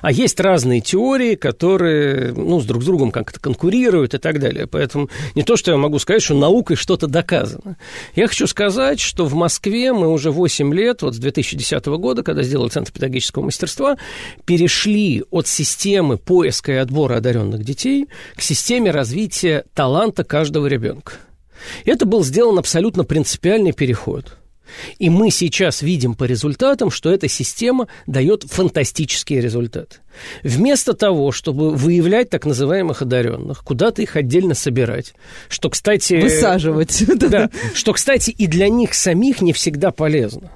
[0.00, 4.66] А есть разные теории, которые ну, с друг с другом как-то конкурируют и так далее.
[4.66, 7.76] Поэтому не то, что я могу сказать, что наукой что-то доказано.
[8.14, 12.42] Я хочу сказать, что в Москве мы уже 8 лет, вот с 2010 года, когда
[12.42, 13.96] сделали Центр педагогического мастерства,
[14.44, 21.14] перешли от системы поиска и отбора одаренных детей к системе развития таланта каждого ребенка.
[21.84, 24.36] Это был сделан абсолютно принципиальный переход–
[24.98, 29.96] и мы сейчас видим по результатам, что эта система дает фантастические результаты.
[30.42, 35.14] Вместо того, чтобы выявлять так называемых одаренных, куда-то их отдельно собирать,
[35.48, 36.14] что, кстати...
[36.14, 37.04] Высаживать.
[37.26, 40.52] Да, что, кстати, и для них самих не всегда полезно.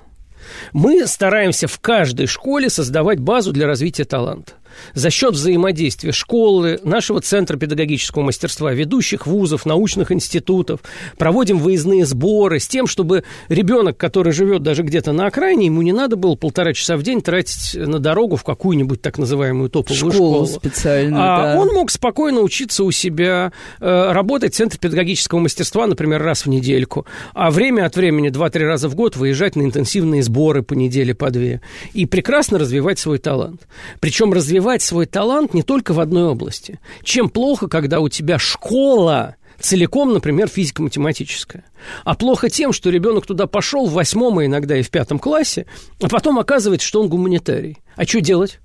[0.72, 4.52] Мы стараемся в каждой школе создавать базу для развития таланта
[4.94, 10.80] за счет взаимодействия школы, нашего Центра педагогического мастерства, ведущих вузов, научных институтов,
[11.18, 15.92] проводим выездные сборы с тем, чтобы ребенок, который живет даже где-то на окраине, ему не
[15.92, 20.46] надо было полтора часа в день тратить на дорогу в какую-нибудь так называемую топовую школу.
[20.46, 20.46] школу.
[20.46, 21.60] специально, а да.
[21.60, 26.48] он мог спокойно учиться у себя, э, работать в Центре педагогического мастерства, например, раз в
[26.48, 31.14] недельку, а время от времени, два-три раза в год выезжать на интенсивные сборы по неделе,
[31.14, 31.60] по две,
[31.92, 33.62] и прекрасно развивать свой талант.
[34.00, 36.80] Причем развивать развивать свой талант не только в одной области.
[37.02, 41.64] Чем плохо, когда у тебя школа целиком, например, физико-математическая.
[42.04, 45.66] А плохо тем, что ребенок туда пошел в восьмом, а иногда и в пятом классе,
[46.02, 47.78] а потом оказывается, что он гуманитарий.
[47.96, 48.60] А что делать?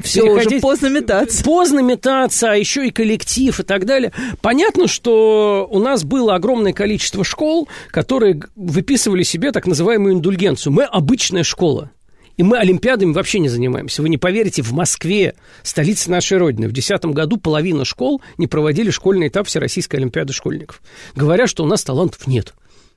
[0.00, 1.44] Все уже поздно метаться.
[1.44, 4.12] Поздно метаться, а еще и коллектив и так далее.
[4.40, 10.72] Понятно, что у нас было огромное количество школ, которые выписывали себе так называемую индульгенцию.
[10.72, 11.90] Мы обычная школа.
[12.36, 14.02] И мы олимпиадами вообще не занимаемся.
[14.02, 18.90] Вы не поверите, в Москве, столице нашей Родины, в 2010 году половина школ не проводили
[18.90, 20.82] школьный этап Всероссийской Олимпиады школьников.
[21.14, 22.54] Говоря, что у нас талантов нет.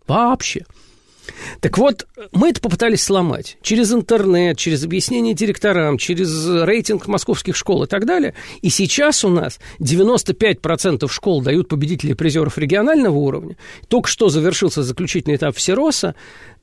[0.07, 0.65] Вообще.
[1.59, 7.83] Так вот, мы это попытались сломать через интернет, через объяснение директорам, через рейтинг московских школ
[7.83, 8.33] и так далее.
[8.61, 13.57] И сейчас у нас 95% школ дают победителей и призеров регионального уровня.
[13.87, 16.15] Только что завершился заключительный этап Всероса.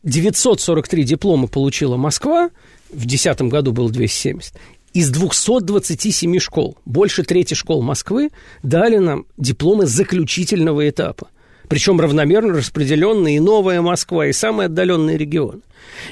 [0.03, 2.51] 943 диплома получила Москва,
[2.91, 4.55] в 2010 году было 270.
[4.93, 8.31] Из 227 школ, больше трети школ Москвы
[8.63, 11.29] дали нам дипломы заключительного этапа
[11.75, 15.63] причем равномерно распределенные и Новая Москва, и самые отдаленные регионы.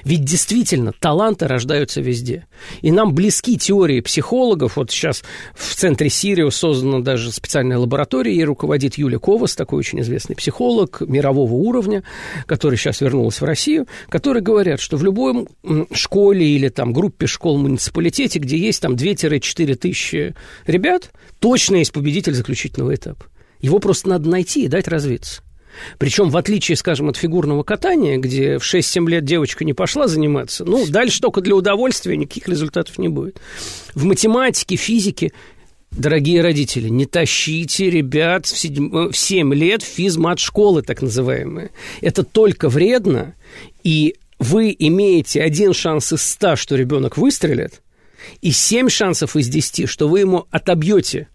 [0.02, 2.48] Ведь действительно таланты рождаются везде.
[2.80, 4.74] И нам близки теории психологов.
[4.74, 5.22] Вот сейчас
[5.54, 11.00] в центре Сириус создана даже специальная лаборатория, ей руководит Юля Ковас, такой очень известный психолог
[11.02, 12.02] мирового уровня,
[12.46, 15.46] который сейчас вернулась в Россию, которые говорят, что в любой
[15.92, 20.34] школе или там группе школ муниципалитете, где есть там 2-4 тысячи
[20.66, 23.26] ребят, точно есть победитель заключительного этапа.
[23.60, 25.40] Его просто надо найти и дать развиться.
[25.98, 30.64] Причем, в отличие, скажем, от фигурного катания, где в 6-7 лет девочка не пошла заниматься,
[30.64, 33.40] ну, дальше только для удовольствия, никаких результатов не будет.
[33.94, 35.32] В математике, физике
[35.92, 41.70] Дорогие родители, не тащите ребят в 7, в 7 лет физмат-школы, так называемые.
[42.00, 43.34] Это только вредно,
[43.84, 47.82] и вы имеете один шанс из 100, что ребенок выстрелит,
[48.40, 51.28] и 7 шансов из 10, что вы ему отобьете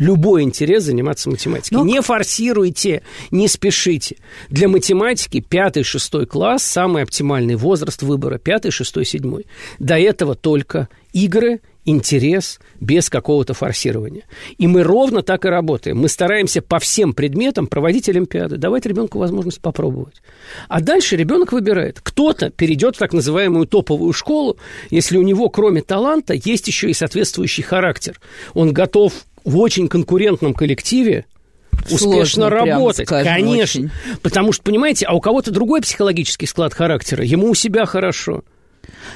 [0.00, 1.78] любой интерес заниматься математикой.
[1.78, 1.84] Но...
[1.84, 4.16] Не форсируйте, не спешите.
[4.48, 8.38] Для математики пятый, шестой класс– самый оптимальный возраст выбора.
[8.38, 9.46] Пятый, шестой, седьмой.
[9.78, 14.24] До этого только игры интерес без какого-то форсирования.
[14.58, 15.98] И мы ровно так и работаем.
[15.98, 20.22] Мы стараемся по всем предметам проводить олимпиады, давать ребенку возможность попробовать.
[20.68, 22.00] А дальше ребенок выбирает.
[22.02, 24.58] Кто-то перейдет в так называемую топовую школу,
[24.90, 28.20] если у него, кроме таланта, есть еще и соответствующий характер.
[28.54, 29.12] Он готов
[29.44, 31.26] в очень конкурентном коллективе
[31.84, 33.06] успешно Сложно, работать.
[33.06, 33.62] скажем, Конечно.
[33.62, 33.90] очень.
[34.22, 37.24] Потому что, понимаете, а у кого-то другой психологический склад характера.
[37.24, 38.42] Ему у себя хорошо.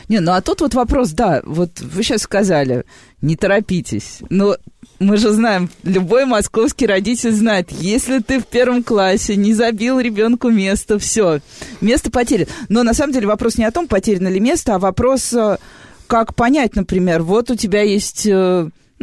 [0.08, 2.84] Не, ну а тут вот вопрос, да, вот вы сейчас сказали,
[3.22, 4.18] не торопитесь.
[4.28, 4.56] Но
[4.98, 10.50] мы же знаем, любой московский родитель знает, если ты в первом классе не забил ребенку
[10.50, 11.40] место, все,
[11.80, 12.50] место потеряно.
[12.68, 15.56] Но на самом деле вопрос не о том, потеряно ли место, а вопрос, э,
[16.06, 18.26] как понять, например, вот у тебя есть...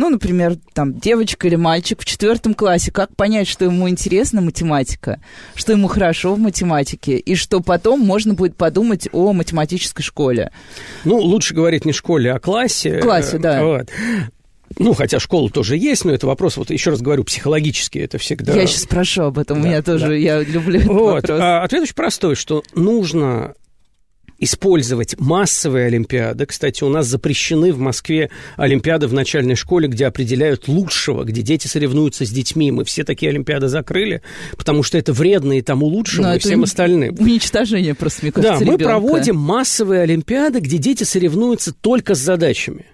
[0.01, 5.21] ну, например, там девочка или мальчик в четвертом классе, как понять, что ему интересна математика,
[5.53, 10.51] что ему хорошо в математике, и что потом можно будет подумать о математической школе.
[11.05, 12.97] Ну, лучше говорить не школе, а классе.
[12.99, 13.63] Классе, да.
[13.63, 13.89] Вот.
[14.79, 18.53] Ну, хотя школа тоже есть, но это вопрос, вот еще раз говорю, психологический, это всегда...
[18.53, 20.13] Я сейчас спрошу об этом, у Да, меня тоже, да.
[20.15, 21.13] я люблю этот Вот.
[21.21, 21.39] вопрос.
[21.39, 23.53] А ответ очень простой, что нужно
[24.41, 26.45] использовать массовые олимпиады.
[26.45, 31.67] Кстати, у нас запрещены в Москве олимпиады в начальной школе, где определяют лучшего, где дети
[31.67, 32.71] соревнуются с детьми.
[32.71, 34.21] Мы все такие олимпиады закрыли,
[34.57, 37.15] потому что это вредно и тому лучшему, Но и всем остальным.
[37.19, 38.85] Уничтожение просто, мне Да, кажется, мы ребенка.
[38.85, 42.85] проводим массовые олимпиады, где дети соревнуются только с задачами.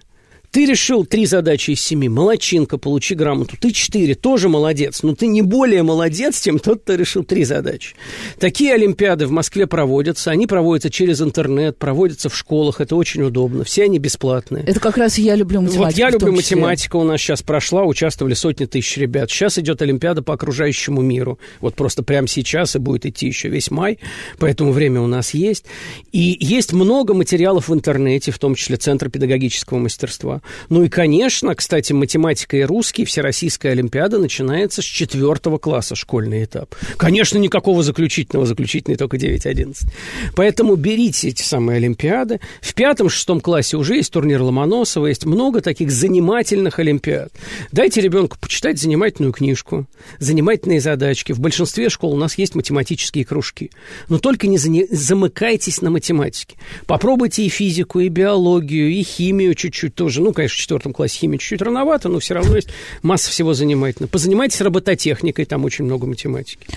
[0.50, 2.08] Ты решил три задачи из семи.
[2.08, 3.56] Молодчинка, получи грамоту.
[3.60, 5.02] Ты четыре, тоже молодец.
[5.02, 7.94] Но ты не более молодец, чем тот, кто решил три задачи.
[8.38, 10.30] Такие олимпиады в Москве проводятся.
[10.30, 12.80] Они проводятся через интернет, проводятся в школах.
[12.80, 13.64] Это очень удобно.
[13.64, 14.64] Все они бесплатные.
[14.64, 15.84] Это как раз я люблю математику.
[15.84, 19.30] Вот я люблю математику, у нас сейчас прошла, участвовали сотни тысяч ребят.
[19.30, 21.38] Сейчас идет Олимпиада по окружающему миру.
[21.60, 23.98] Вот просто прямо сейчас и будет идти еще весь май,
[24.38, 25.66] поэтому время у нас есть.
[26.12, 30.37] И есть много материалов в интернете, в том числе Центр педагогического мастерства.
[30.68, 36.74] Ну и, конечно, кстати, математика и русский, Всероссийская Олимпиада начинается с четвертого класса, школьный этап.
[36.96, 39.88] Конечно, никакого заключительного, заключительный только 9-11.
[40.34, 42.40] Поэтому берите эти самые Олимпиады.
[42.60, 47.32] В пятом-шестом классе уже есть турнир Ломоносова, есть много таких занимательных Олимпиад.
[47.72, 49.86] Дайте ребенку почитать занимательную книжку,
[50.18, 51.32] занимательные задачки.
[51.32, 53.70] В большинстве школ у нас есть математические кружки.
[54.08, 56.56] Но только не замыкайтесь на математике.
[56.86, 60.22] Попробуйте и физику, и биологию, и химию чуть-чуть тоже.
[60.28, 62.68] Ну, конечно, в четвертом классе химия чуть-чуть рановато, но все равно есть
[63.00, 64.10] масса всего занимательного.
[64.10, 66.68] Позанимайтесь робототехникой, там очень много математики.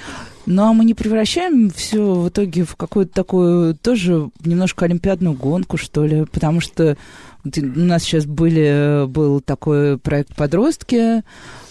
[0.46, 5.76] Ну, а мы не превращаем все в итоге в какую-то такую тоже немножко олимпиадную гонку,
[5.76, 6.24] что ли?
[6.32, 6.96] Потому что
[7.44, 11.24] у нас сейчас были, был такой проект «Подростки»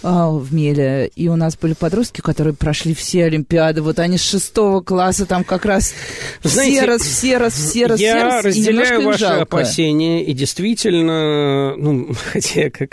[0.03, 3.83] а, в Меле, и у нас были подростки, которые прошли все олимпиады.
[3.83, 5.93] Вот они с шестого класса там как раз
[6.43, 9.43] Вы все знаете, раз, все раз, все раз, все Я раз, разделяю ваши жалко.
[9.43, 12.91] опасения, и действительно, ну, хотя я как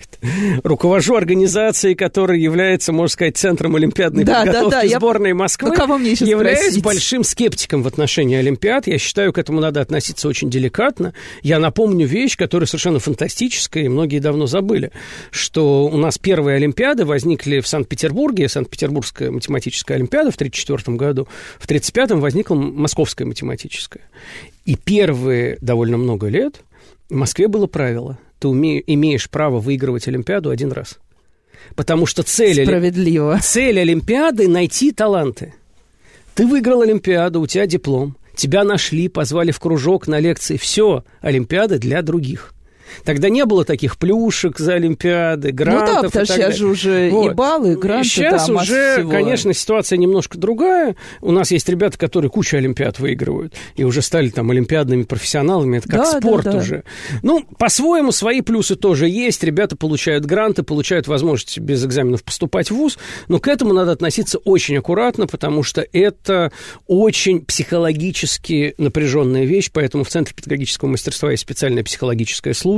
[0.64, 5.70] руковожу организацией, которая является, можно сказать, центром олимпиадной Да, да, подготовки да, я- сборной Москвы,
[5.70, 6.84] Ну, кого мне являюсь спросить?
[6.84, 8.88] большим скептиком в отношении Олимпиад.
[8.88, 11.14] Я считаю, к этому надо относиться очень деликатно.
[11.42, 14.92] Я напомню вещь, которая совершенно фантастическая, и многие давно забыли,
[15.32, 16.58] что у нас первые
[16.98, 21.28] Олимпиады возникли в Санкт-Петербурге, Санкт-Петербургская математическая Олимпиада в 1934 году,
[21.60, 24.04] в 1935 возникла Московская математическая.
[24.66, 26.62] И первые довольно много лет
[27.10, 28.18] в Москве было правило.
[28.40, 30.98] Ты уме- имеешь право выигрывать Олимпиаду один раз.
[31.76, 33.40] Потому что цель, Справедливо.
[33.42, 35.54] цель Олимпиады– найти таланты.
[36.34, 38.16] Ты выиграл Олимпиаду, у тебя диплом.
[38.36, 40.58] Тебя нашли, позвали в кружок на лекции.
[40.58, 42.54] Все, Олимпиада для других.
[43.04, 45.88] Тогда не было таких плюшек за Олимпиады, грантов.
[45.88, 47.36] ну да, и потому что сейчас же уже и Вот.
[47.36, 49.10] баллы, и гранты, Сейчас да, уже, всего.
[49.12, 50.96] конечно, ситуация немножко другая.
[51.22, 55.78] У нас есть ребята, которые кучу Олимпиад выигрывают и уже стали там олимпиадными профессионалами.
[55.78, 56.58] Это как Да, да, спорт да.
[56.58, 56.84] уже.
[57.24, 59.44] Ну, по-своему, свои плюсы тоже есть.
[59.44, 62.98] Ребята получают гранты, получают возможность без экзаменов поступать в ВУЗ.
[63.28, 66.52] Но к этому надо относиться очень аккуратно, потому что это
[66.88, 69.70] очень психологически напряженная вещь.
[69.74, 72.77] Поэтому в Центре педагогического мастерства есть специальная психологическая служба.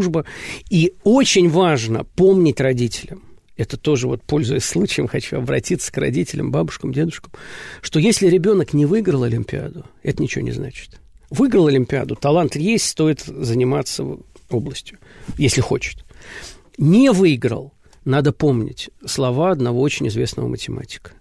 [0.70, 3.24] И очень важно помнить родителям,
[3.60, 7.34] это тоже вот, пользуясь случаем, хочу обратиться к родителям, бабушкам, дедушкам,
[7.82, 11.02] что если ребенок не выиграл Олимпиаду, это ничего не значит.
[11.30, 14.18] Выиграл Олимпиаду, талант есть, стоит заниматься
[14.50, 14.98] областью,
[15.38, 16.06] если хочет.
[16.78, 17.74] Не выиграл,
[18.06, 21.12] надо помнить слова одного очень известного математика,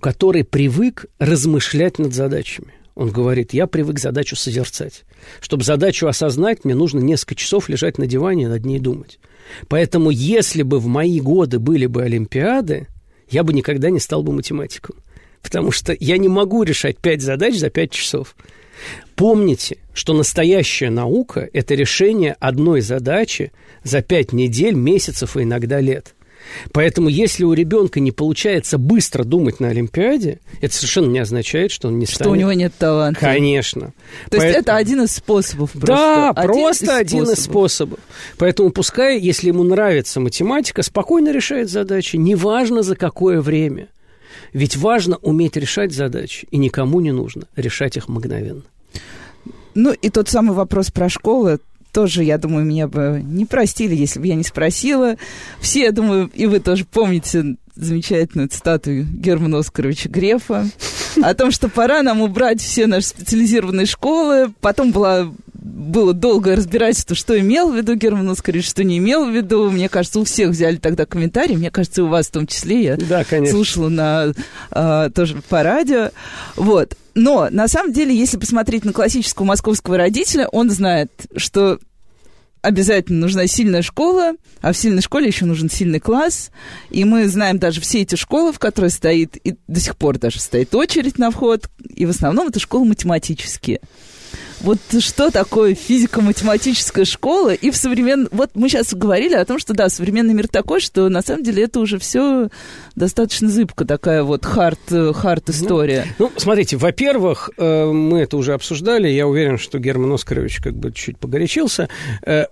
[0.00, 2.72] который привык размышлять над задачами.
[2.96, 5.04] Он говорит, я привык задачу созерцать.
[5.40, 9.20] Чтобы задачу осознать, мне нужно несколько часов лежать на диване и над ней думать.
[9.68, 12.88] Поэтому, если бы в мои годы были бы Олимпиады,
[13.28, 14.96] я бы никогда не стал бы математиком.
[15.42, 18.34] Потому что я не могу решать пять задач за пять часов.
[19.14, 23.52] Помните, что настоящая наука– это решение одной задачи
[23.84, 26.15] за пять недель, месяцев и иногда лет.
[26.72, 31.88] Поэтому, если у ребенка не получается быстро думать на Олимпиаде, это совершенно не означает, что
[31.88, 32.22] он не станет.
[32.22, 33.20] Что у него нет таланта.
[33.20, 33.92] Конечно.
[34.30, 34.48] То Поэтому...
[34.48, 35.86] есть это один из способов просто.
[35.86, 37.38] Да, один просто из один способов.
[37.38, 37.98] из способов.
[38.38, 43.88] Поэтому пускай, если ему нравится математика, спокойно решает задачи, неважно за какое время.
[44.52, 48.62] Ведь важно уметь решать задачи, и никому не нужно решать их мгновенно.
[49.74, 51.58] Ну и тот самый вопрос про школы,
[51.96, 55.16] тоже, я думаю, меня бы не простили, если бы я не спросила.
[55.60, 60.68] Все, я думаю, и вы тоже помните замечательную цитату Германа Оскаровича Грефа
[61.22, 64.52] о том, что пора нам убрать все наши специализированные школы.
[64.60, 65.32] Потом была
[65.66, 69.70] было долгое разбирательство, что имел в виду Герман Оскарович, что не имел в виду.
[69.70, 71.56] Мне кажется, у всех взяли тогда комментарии.
[71.56, 72.84] Мне кажется, у вас в том числе.
[72.84, 73.54] Я да, конечно.
[73.54, 74.32] слушала на,
[74.70, 76.10] а, тоже по радио.
[76.54, 76.96] Вот.
[77.14, 81.78] Но, на самом деле, если посмотреть на классического московского родителя, он знает, что
[82.62, 86.50] обязательно нужна сильная школа, а в сильной школе еще нужен сильный класс.
[86.90, 90.40] И мы знаем даже все эти школы, в которых стоит, и до сих пор даже
[90.40, 93.80] стоит очередь на вход, и в основном это школы математические.
[94.66, 97.54] Вот что такое физико-математическая школа?
[97.54, 98.28] И в современном...
[98.32, 101.62] Вот мы сейчас говорили о том, что да, современный мир такой, что на самом деле
[101.62, 102.48] это уже все
[102.96, 104.80] достаточно зыбко, такая вот хард,
[105.14, 106.06] хард история.
[106.18, 110.74] Ну, ну, смотрите, во-первых, э, мы это уже обсуждали, я уверен, что Герман Оскарович как
[110.74, 111.88] бы чуть погорячился
[112.26, 112.46] э,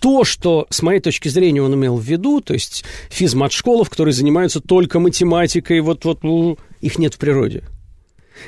[0.00, 4.60] то, что, с моей точки зрения, он имел в виду, то есть физмат-школов, которые занимаются
[4.60, 6.20] только математикой, вот, вот
[6.80, 7.64] их нет в природе.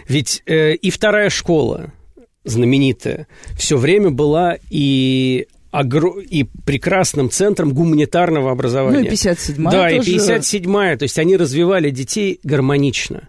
[0.07, 1.93] Ведь э, и вторая школа,
[2.45, 3.26] знаменитая,
[3.57, 6.18] все время была и огр...
[6.18, 9.01] и прекрасным центром гуманитарного образования.
[9.01, 10.11] Ну и 57-я Да, тоже...
[10.11, 10.97] и 57-я.
[10.97, 13.28] То есть они развивали детей гармонично.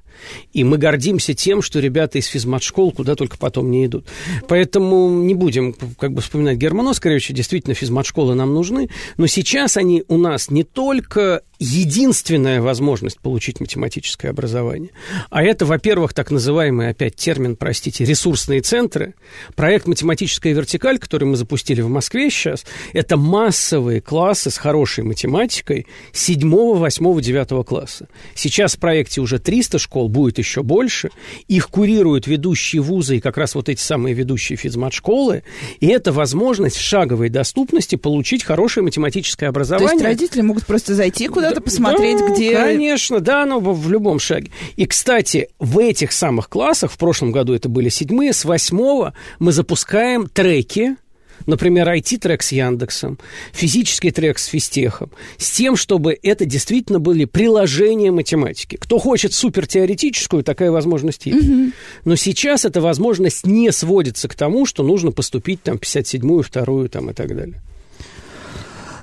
[0.54, 4.08] И мы гордимся тем, что ребята из физмат-школ куда только потом не идут.
[4.48, 10.04] Поэтому не будем как бы вспоминать Германа Оскаровича, действительно, физмат-школы нам нужны, но сейчас они
[10.08, 14.90] у нас не только единственная возможность получить математическое образование.
[15.30, 19.14] А это, во-первых, так называемый, опять термин, простите, ресурсные центры.
[19.56, 25.86] Проект «Математическая вертикаль», который мы запустили в Москве сейчас, это массовые классы с хорошей математикой
[26.14, 28.08] 7, 8, 9 класса.
[28.34, 31.10] Сейчас в проекте уже 300 школ, будет еще больше.
[31.48, 35.44] Их курируют ведущие вузы и как раз вот эти самые ведущие физмат-школы.
[35.80, 39.90] И это возможность в шаговой доступности получить хорошее математическое образование.
[39.90, 42.56] То есть родители могут просто зайти куда надо посмотреть, да, где...
[42.56, 44.52] конечно, да, но в любом шаге.
[44.76, 49.52] И, кстати, в этих самых классах, в прошлом году это были седьмые, с восьмого мы
[49.52, 50.98] запускаем треки,
[51.46, 53.20] например, IT-трек с Яндексом,
[53.54, 58.78] физический трек с Физтехом, с тем, чтобы это действительно были приложения математики.
[58.78, 61.48] Кто хочет супертеоретическую, такая возможность есть.
[61.48, 61.72] Угу.
[62.06, 67.10] Но сейчас эта возможность не сводится к тому, что нужно поступить там 57-ю, вторую там
[67.10, 67.62] и так далее.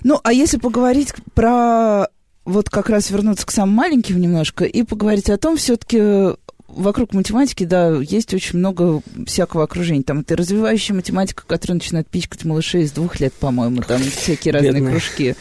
[0.04, 2.06] Ну, а если поговорить про
[2.44, 6.34] вот как раз вернуться к самым маленьким немножко и поговорить о том, все-таки
[6.78, 10.02] вокруг математики, да, есть очень много всякого окружения.
[10.02, 14.72] Там это развивающая математика, которая начинает пичкать малышей с двух лет, по-моему, там всякие разные
[14.72, 14.92] Бедная.
[14.92, 15.34] кружки.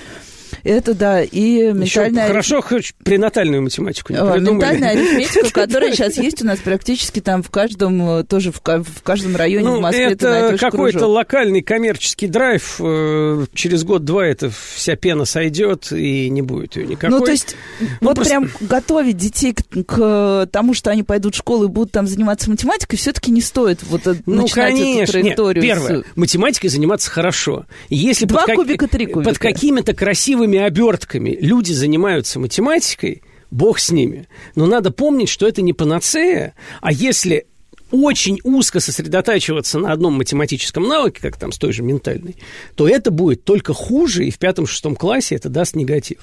[0.64, 2.24] Это, да, и ментальная...
[2.24, 4.50] Еще хорошо хоть пренатальную математику не придумали.
[4.50, 9.36] Ментальная арифметика, которая сейчас есть у нас практически там в каждом, тоже в, в каждом
[9.36, 12.80] районе ну, в Москве это какой-то локальный коммерческий драйв.
[12.80, 17.20] Э, через год-два это вся пена сойдет, и не будет ее никакой.
[17.20, 18.32] Ну, то есть, ну, вот просто...
[18.32, 22.50] прям готовить детей к, к тому, что они пойдут в школу и будут там заниматься
[22.50, 25.02] математикой, все-таки не стоит вот ну, начинать конечно.
[25.02, 25.64] эту траекторию.
[25.64, 27.66] Нет, первое, математикой заниматься хорошо.
[27.90, 29.32] Если Два под кубика, три кубика.
[29.32, 34.28] Под какими-то красивыми красивыми обертками люди занимаются математикой, бог с ними.
[34.56, 37.48] Но надо помнить, что это не панацея, а если
[37.92, 42.36] очень узко сосредотачиваться на одном математическом навыке, как там с той же ментальной,
[42.76, 46.20] то это будет только хуже, и в пятом-шестом классе это даст негатив.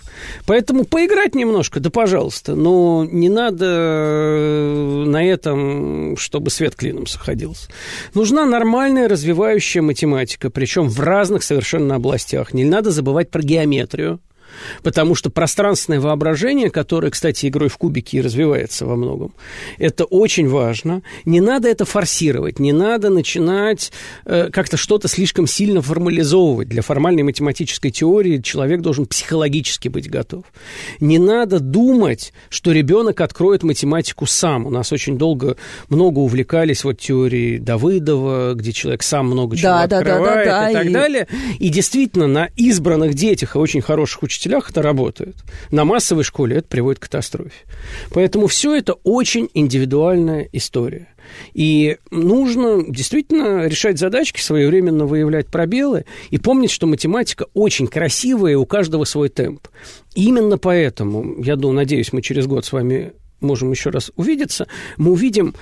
[0.46, 7.68] Поэтому поиграть немножко, да пожалуйста, но не надо э, на этом, чтобы свет клином сходился.
[8.14, 12.52] Нужна нормальная развивающая математика, причем в разных совершенно областях.
[12.52, 14.20] Не надо забывать про геометрию,
[14.82, 19.32] Потому что пространственное воображение, которое, кстати, игрой в кубики и развивается во многом,
[19.78, 21.02] это очень важно.
[21.24, 23.92] Не надо это форсировать, не надо начинать
[24.24, 26.68] э, как-то что-то слишком сильно формализовывать.
[26.68, 30.44] Для формальной математической теории человек должен психологически быть готов.
[31.00, 34.66] Не надо думать, что ребенок откроет математику сам.
[34.66, 35.56] У нас очень долго
[35.88, 40.70] много увлекались вот теорией Давыдова, где человек сам много чего да, открывает да, да, да,
[40.70, 40.88] и так и...
[40.90, 41.28] далее.
[41.58, 45.36] И действительно, на избранных детях и очень хороших учителях учителях это работает.
[45.70, 47.64] На массовой школе это приводит к катастрофе.
[48.12, 51.08] Поэтому все это очень индивидуальная история.
[51.54, 58.56] И нужно действительно решать задачки, своевременно выявлять пробелы и помнить, что математика очень красивая, и
[58.56, 59.68] у каждого свой темп.
[60.14, 64.66] И именно поэтому, я думаю, надеюсь, мы через год с вами можем еще раз увидеться,
[64.96, 65.54] мы увидим,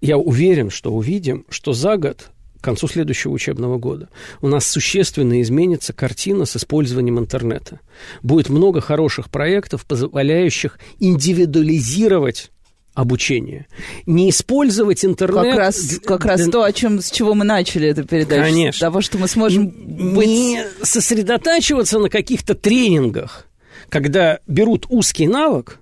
[0.00, 2.30] я уверен, что увидим, что за год
[2.60, 4.08] к концу следующего учебного года
[4.40, 7.80] у нас существенно изменится картина с использованием интернета.
[8.22, 12.50] Будет много хороших проектов, позволяющих индивидуализировать
[12.94, 13.66] обучение.
[14.06, 15.44] Не использовать интернет...
[15.44, 18.42] Как раз, как раз то, о чем, с чего мы начали эту передачу.
[18.42, 18.80] Конечно.
[18.80, 20.26] Того, что мы сможем быть...
[20.26, 23.46] Не сосредотачиваться на каких-то тренингах,
[23.88, 25.78] когда берут узкий навык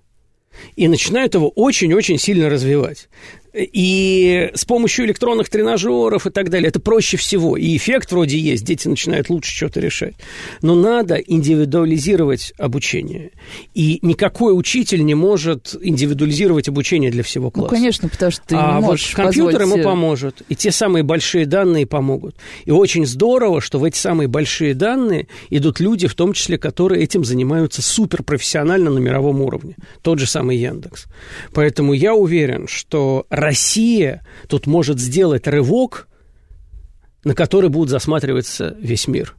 [0.75, 3.09] и начинают его очень-очень сильно развивать
[3.57, 6.69] и с помощью электронных тренажеров и так далее.
[6.69, 7.57] Это проще всего.
[7.57, 10.15] И эффект вроде есть, дети начинают лучше что-то решать.
[10.63, 13.31] Но надо индивидуализировать обучение.
[13.75, 17.73] И никакой учитель не может индивидуализировать обучение для всего класса.
[17.73, 19.85] Ну, конечно, потому что ты а не можешь вот компьютер позволить...
[19.85, 22.37] ему поможет, и те самые большие данные помогут.
[22.65, 27.03] И очень здорово, что в эти самые большие данные идут люди, в том числе, которые
[27.03, 29.77] этим занимаются суперпрофессионально на мировом уровне.
[30.03, 31.07] Тот же самый Яндекс.
[31.53, 36.09] Поэтому я уверен, что Россия тут может сделать рывок,
[37.23, 39.37] на который будет засматриваться весь мир.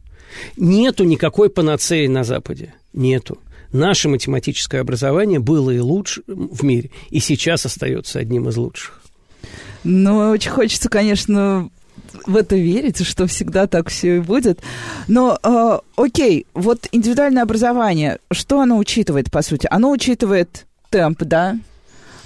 [0.55, 2.73] Нету никакой панацеи на Западе.
[2.93, 3.39] Нету.
[3.73, 9.01] Наше математическое образование было и лучше в мире, и сейчас остается одним из лучших.
[9.83, 11.69] Ну, очень хочется, конечно,
[12.25, 14.61] в это верить, что всегда так все и будет.
[15.09, 19.67] Но, э, окей, вот индивидуальное образование, что оно учитывает, по сути?
[19.69, 21.59] Оно учитывает темп, да?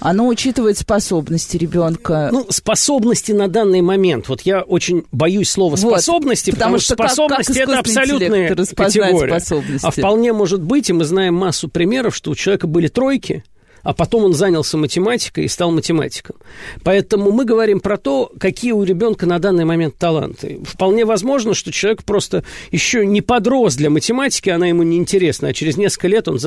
[0.02, 2.28] Оно учитывает способности ребенка.
[2.32, 4.28] Ну, способности на данный момент.
[4.28, 8.48] Вот я очень боюсь слова способности, вот, потому, потому что способности как, как это абсолютные
[8.74, 9.40] категория.
[9.82, 13.44] А вполне может быть, и мы знаем массу примеров, что у человека были тройки,
[13.82, 16.36] а потом он занялся математикой и стал математиком.
[16.82, 20.60] Поэтому мы говорим про то, какие у ребенка на данный момент таланты.
[20.64, 25.52] Вполне возможно, что человек просто еще не подрос для математики, она ему не интересна, а
[25.52, 26.38] через несколько лет он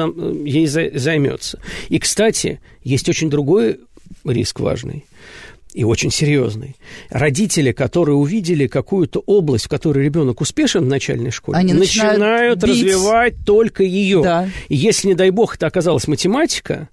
[0.46, 1.60] ей займется.
[1.90, 3.80] И, кстати, есть очень другой
[4.24, 5.06] риск важный
[5.74, 6.78] и очень серьезный.
[7.10, 12.64] Родители, которые увидели какую-то область, в которой ребенок успешен в начальной школе, Они начинают, начинают
[12.64, 14.24] развивать только ее.
[14.24, 14.50] Да.
[14.70, 16.88] И если, не дай бог, это оказалась математика,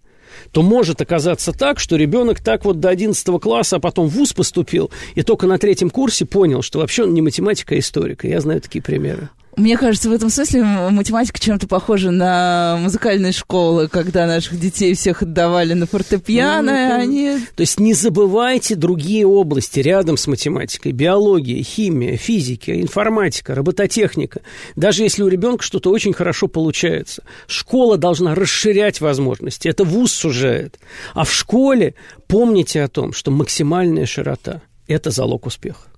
[0.50, 4.32] то может оказаться так, что ребенок так вот до 11 класса, а потом в ВУЗ
[4.32, 8.24] поступил, и только на третьем курсе понял, что вообще он не математик, а историк.
[8.24, 9.30] Я знаю такие примеры.
[9.56, 15.22] Мне кажется, в этом смысле математика чем-то похожа на музыкальные школы, когда наших детей всех
[15.22, 16.96] отдавали на фортепиано, ну, это...
[16.96, 17.38] они...
[17.54, 20.92] То есть не забывайте другие области рядом с математикой.
[20.92, 24.40] Биология, химия, физика, информатика, робототехника.
[24.74, 29.68] Даже если у ребенка что-то очень хорошо получается, школа должна расширять возможности.
[29.68, 30.78] Это вуз сужает.
[31.12, 31.94] А в школе
[32.26, 35.88] помните о том, что максимальная широта– это залог успеха.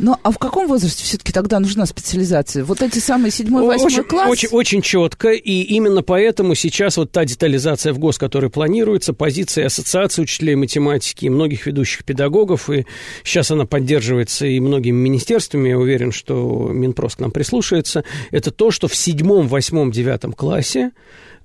[0.00, 2.64] Ну, а в каком возрасте все-таки тогда нужна специализация?
[2.64, 4.30] Вот эти самые седьмой, восьмой класс?
[4.30, 9.66] Очень, очень четко, и именно поэтому сейчас вот та детализация в ГОС, которая планируется, позиция
[9.66, 12.86] Ассоциации учителей математики и многих ведущих педагогов, и
[13.24, 18.70] сейчас она поддерживается и многими министерствами, я уверен, что Минпрос к нам прислушается, это то,
[18.70, 20.92] что в седьмом, восьмом, девятом классе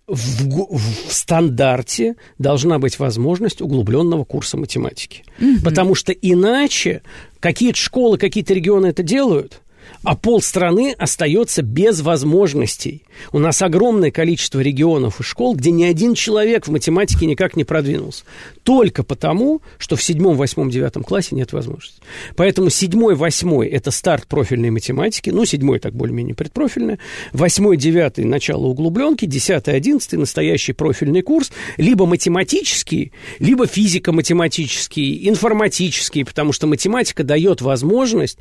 [0.07, 5.23] в, в стандарте должна быть возможность углубленного курса математики.
[5.39, 5.63] Угу.
[5.63, 7.01] Потому что иначе
[7.39, 9.61] какие-то школы, какие-то регионы это делают,
[10.03, 13.03] а полстраны остается без возможностей.
[13.31, 17.63] У нас огромное количество регионов и школ, где ни один человек в математике никак не
[17.63, 18.23] продвинулся.
[18.63, 22.01] Только потому, что в седьмом, восьмом, девятом классе нет возможности.
[22.35, 25.29] Поэтому седьмой, восьмой– это старт профильной математики.
[25.29, 26.99] Ну, седьмой так более-менее предпрофильная.
[27.31, 29.25] Восьмой, девятый– начало углубленки.
[29.25, 31.51] Десятый, одиннадцатый– настоящий профильный курс.
[31.77, 38.37] Либо математический, либо физико-математический, информатический, потому что математика дает возможность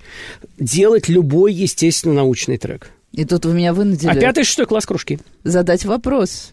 [0.58, 2.90] делать любой естественно-научный трек.
[3.12, 4.10] И тут вы меня вынудили...
[4.10, 5.18] А пятый, шестой класс кружки.
[5.42, 6.52] Задать вопрос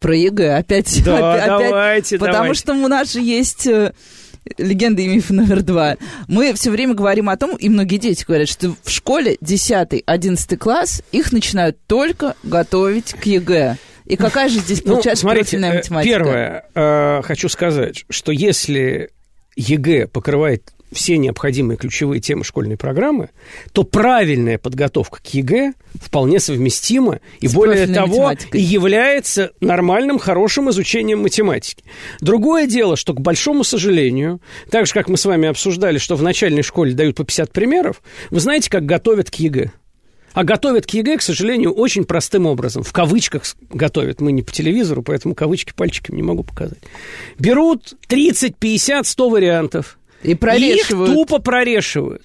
[0.00, 0.56] про ЕГЭ.
[0.56, 2.60] Опять, да, опять, давайте, потому давайте.
[2.60, 3.92] что у нас же есть э,
[4.58, 5.96] легенда и миф номер два.
[6.26, 11.02] Мы все время говорим о том, и многие дети говорят, что в школе 10-11 класс
[11.12, 13.76] их начинают только готовить к ЕГЭ.
[14.06, 16.12] И какая же здесь получается ну, смотрите, профильная э, математика?
[16.12, 19.10] Первое, э, хочу сказать, что если
[19.56, 23.30] ЕГЭ покрывает все необходимые ключевые темы школьной программы,
[23.72, 30.70] то правильная подготовка к ЕГЭ вполне совместима и, С более того, и является нормальным, хорошим
[30.70, 31.84] изучением математики.
[32.20, 36.22] Другое дело, что, к большому сожалению, так же, как мы с вами обсуждали, что в
[36.22, 39.72] начальной школе дают по 50 примеров, вы знаете, как готовят к ЕГЭ?
[40.36, 42.82] А готовят к ЕГЭ, к сожалению, очень простым образом.
[42.82, 44.20] В кавычках готовят.
[44.20, 46.80] Мы не по телевизору, поэтому кавычки пальчиками не могу показать.
[47.38, 49.98] Берут 30, 50, 100 вариантов.
[50.22, 51.10] И прорешивают.
[51.10, 52.22] Их тупо прорешивают.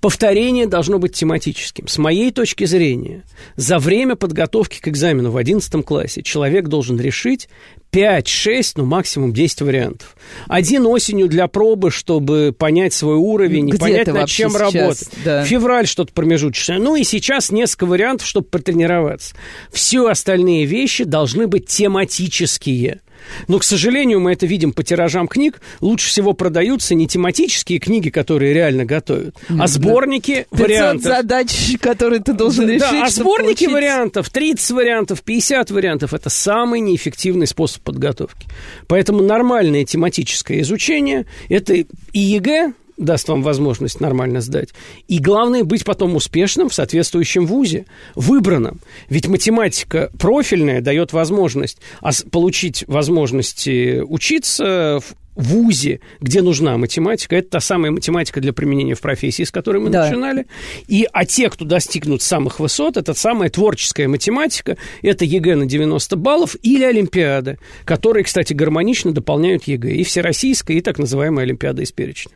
[0.00, 1.88] Повторение должно быть тематическим.
[1.88, 3.24] С моей точки зрения,
[3.56, 7.48] за время подготовки к экзамену в 11 классе человек должен решить
[7.90, 10.16] 5, 6, ну максимум 10 вариантов.
[10.48, 14.60] Один осенью для пробы, чтобы понять свой уровень и Где понять, ты над чем сейчас?
[14.60, 15.08] работать.
[15.24, 15.44] Да.
[15.44, 16.78] Февраль что-то промежуточное.
[16.78, 19.34] Ну и сейчас несколько вариантов, чтобы потренироваться.
[19.70, 23.00] Все остальные вещи должны быть тематические.
[23.48, 25.60] Но, к сожалению, мы это видим по тиражам книг.
[25.80, 31.02] Лучше всего продаются не тематические книги, которые реально готовят, а сборники 500 вариантов.
[31.02, 32.80] задач, которые ты должен решить.
[32.90, 38.46] Да, а сборники получить- вариантов, 30 вариантов, 50 вариантов– это самый неэффективный способ подготовки.
[38.86, 42.72] Поэтому нормальное тематическое изучение– это и ЕГЭ,
[43.02, 44.70] даст вам возможность нормально сдать.
[45.08, 48.80] И главное, быть потом успешным в соответствующем вузе, выбранном.
[49.08, 57.36] Ведь математика профильная дает возможность ос- получить возможности учиться в вузе, где нужна математика.
[57.36, 60.04] Это та самая математика для применения в профессии, с которой мы Да.
[60.04, 60.46] начинали.
[60.88, 66.16] И, а те, кто достигнут самых высот, это самая творческая математика, это ЕГЭ на 90
[66.16, 69.92] баллов или Олимпиада, которые, кстати, гармонично дополняют ЕГЭ.
[69.92, 72.32] И всероссийская, и так называемая Олимпиада из перечня.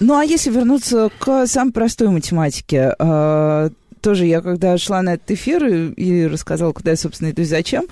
[0.00, 3.70] Ну, а если вернуться к самой простой математике, э,
[4.00, 7.44] тоже я когда шла на этот эфир и, и рассказала, куда я, собственно, иду и
[7.44, 7.84] зачем,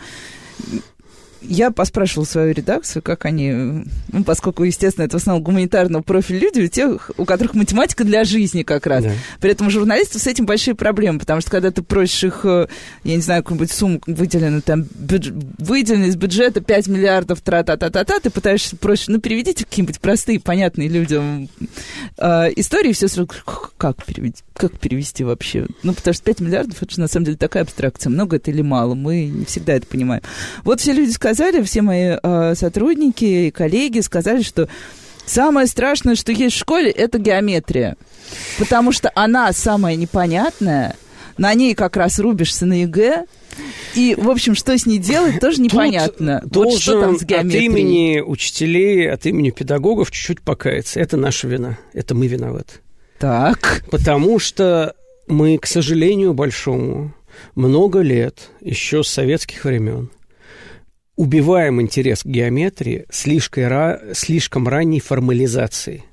[1.43, 6.69] я поспрашивала свою редакцию, как они, ну, поскольку, естественно, это в основном гуманитарного профиля люди,
[6.69, 9.05] тех, у которых математика для жизни как раз.
[9.05, 9.13] Да.
[9.41, 12.67] При этом у журналистов с этим большие проблемы, потому что когда ты просишь их, э,
[13.05, 15.31] я не знаю, какую-нибудь сумму выделенную, там, бюдж...
[15.59, 21.49] выделено из бюджета 5 миллиардов, тра-та-та-та-та, ты пытаешься, просишь, ну, переведите какие-нибудь простые, понятные людям
[22.19, 23.31] э, истории, все сразу,
[23.77, 25.67] как перевести, как перевести вообще?
[25.83, 28.63] Ну, потому что 5 миллиардов, это же, на самом деле, такая абстракция, много это или
[28.63, 30.23] мало, мы не всегда это понимаем.
[30.65, 31.28] Вот все люди сказали,
[31.65, 34.69] все мои э, сотрудники и коллеги сказали, что
[35.27, 37.97] самое страшное, что есть в школе, это геометрия.
[38.59, 40.97] Потому что она самая непонятная,
[41.37, 43.27] на ней как раз рубишься на ЕГЭ,
[43.95, 46.41] и, в общем, что с ней делать, тоже непонятно.
[46.53, 47.65] Тут вот что там с должен от геометрией.
[47.67, 51.01] имени учителей, от имени педагогов чуть-чуть покаяться.
[51.01, 51.79] Это наша вина.
[51.93, 52.75] Это мы виноваты.
[53.19, 53.85] Так.
[53.91, 54.95] Потому что
[55.27, 57.13] мы, к сожалению большому,
[57.55, 60.11] много лет, еще с советских времен,
[61.19, 66.05] убиваем интерес к геометрии слишком, ра- слишком ранней формализацией.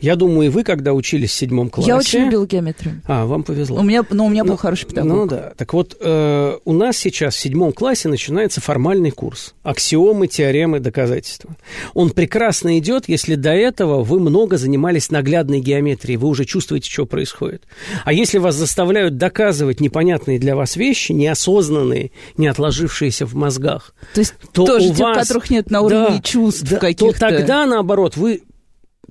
[0.00, 1.88] Я думаю, и вы, когда учились в седьмом классе...
[1.90, 3.00] Я очень любила геометрию.
[3.06, 3.78] А, вам повезло.
[3.78, 5.12] У меня, но у меня был Ну, хороший педагог.
[5.12, 5.52] Ну да.
[5.56, 9.54] Так вот, э, у нас сейчас в седьмом классе начинается формальный курс.
[9.62, 11.56] Аксиомы, теоремы, доказательства.
[11.94, 17.06] Он прекрасно идет, если до этого вы много занимались наглядной геометрией, вы уже чувствуете, что
[17.06, 17.64] происходит.
[18.04, 24.20] А если вас заставляют доказывать непонятные для вас вещи, неосознанные, не отложившиеся в мозгах, То
[24.20, 27.12] есть то тоже у вас- которых нет на уровне Да, чувств да, каких-то.
[27.12, 28.42] То тогда, наоборот, вы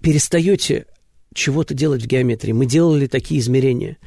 [0.01, 0.85] перестаете
[1.37, 2.51] чего-то делать в геометрии.
[2.51, 3.97] Мы делали такие измерения.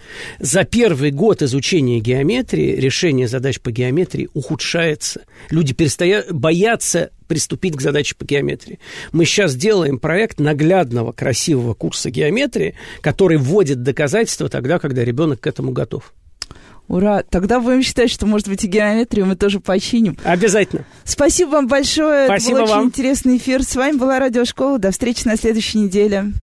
[0.40, 5.22] За первый год изучения геометрии решение задач по геометрии ухудшается.
[5.48, 8.80] Люди перестают боятся приступить к задаче по геометрии.
[9.12, 15.46] Мы сейчас делаем проект наглядного, красивого курса геометрии, который вводит доказательства тогда, когда ребенок к
[15.46, 16.12] этому готов.
[16.90, 17.22] Ура!
[17.22, 20.16] Тогда будем считать, что, может быть, и геометрию мы тоже починим.
[20.24, 20.84] Обязательно.
[21.04, 22.26] Спасибо вам большое.
[22.26, 22.78] Спасибо Это был вам.
[22.80, 23.62] очень интересный эфир.
[23.62, 24.80] С вами была Радиошкола.
[24.80, 26.32] До встречи на следующей неделе.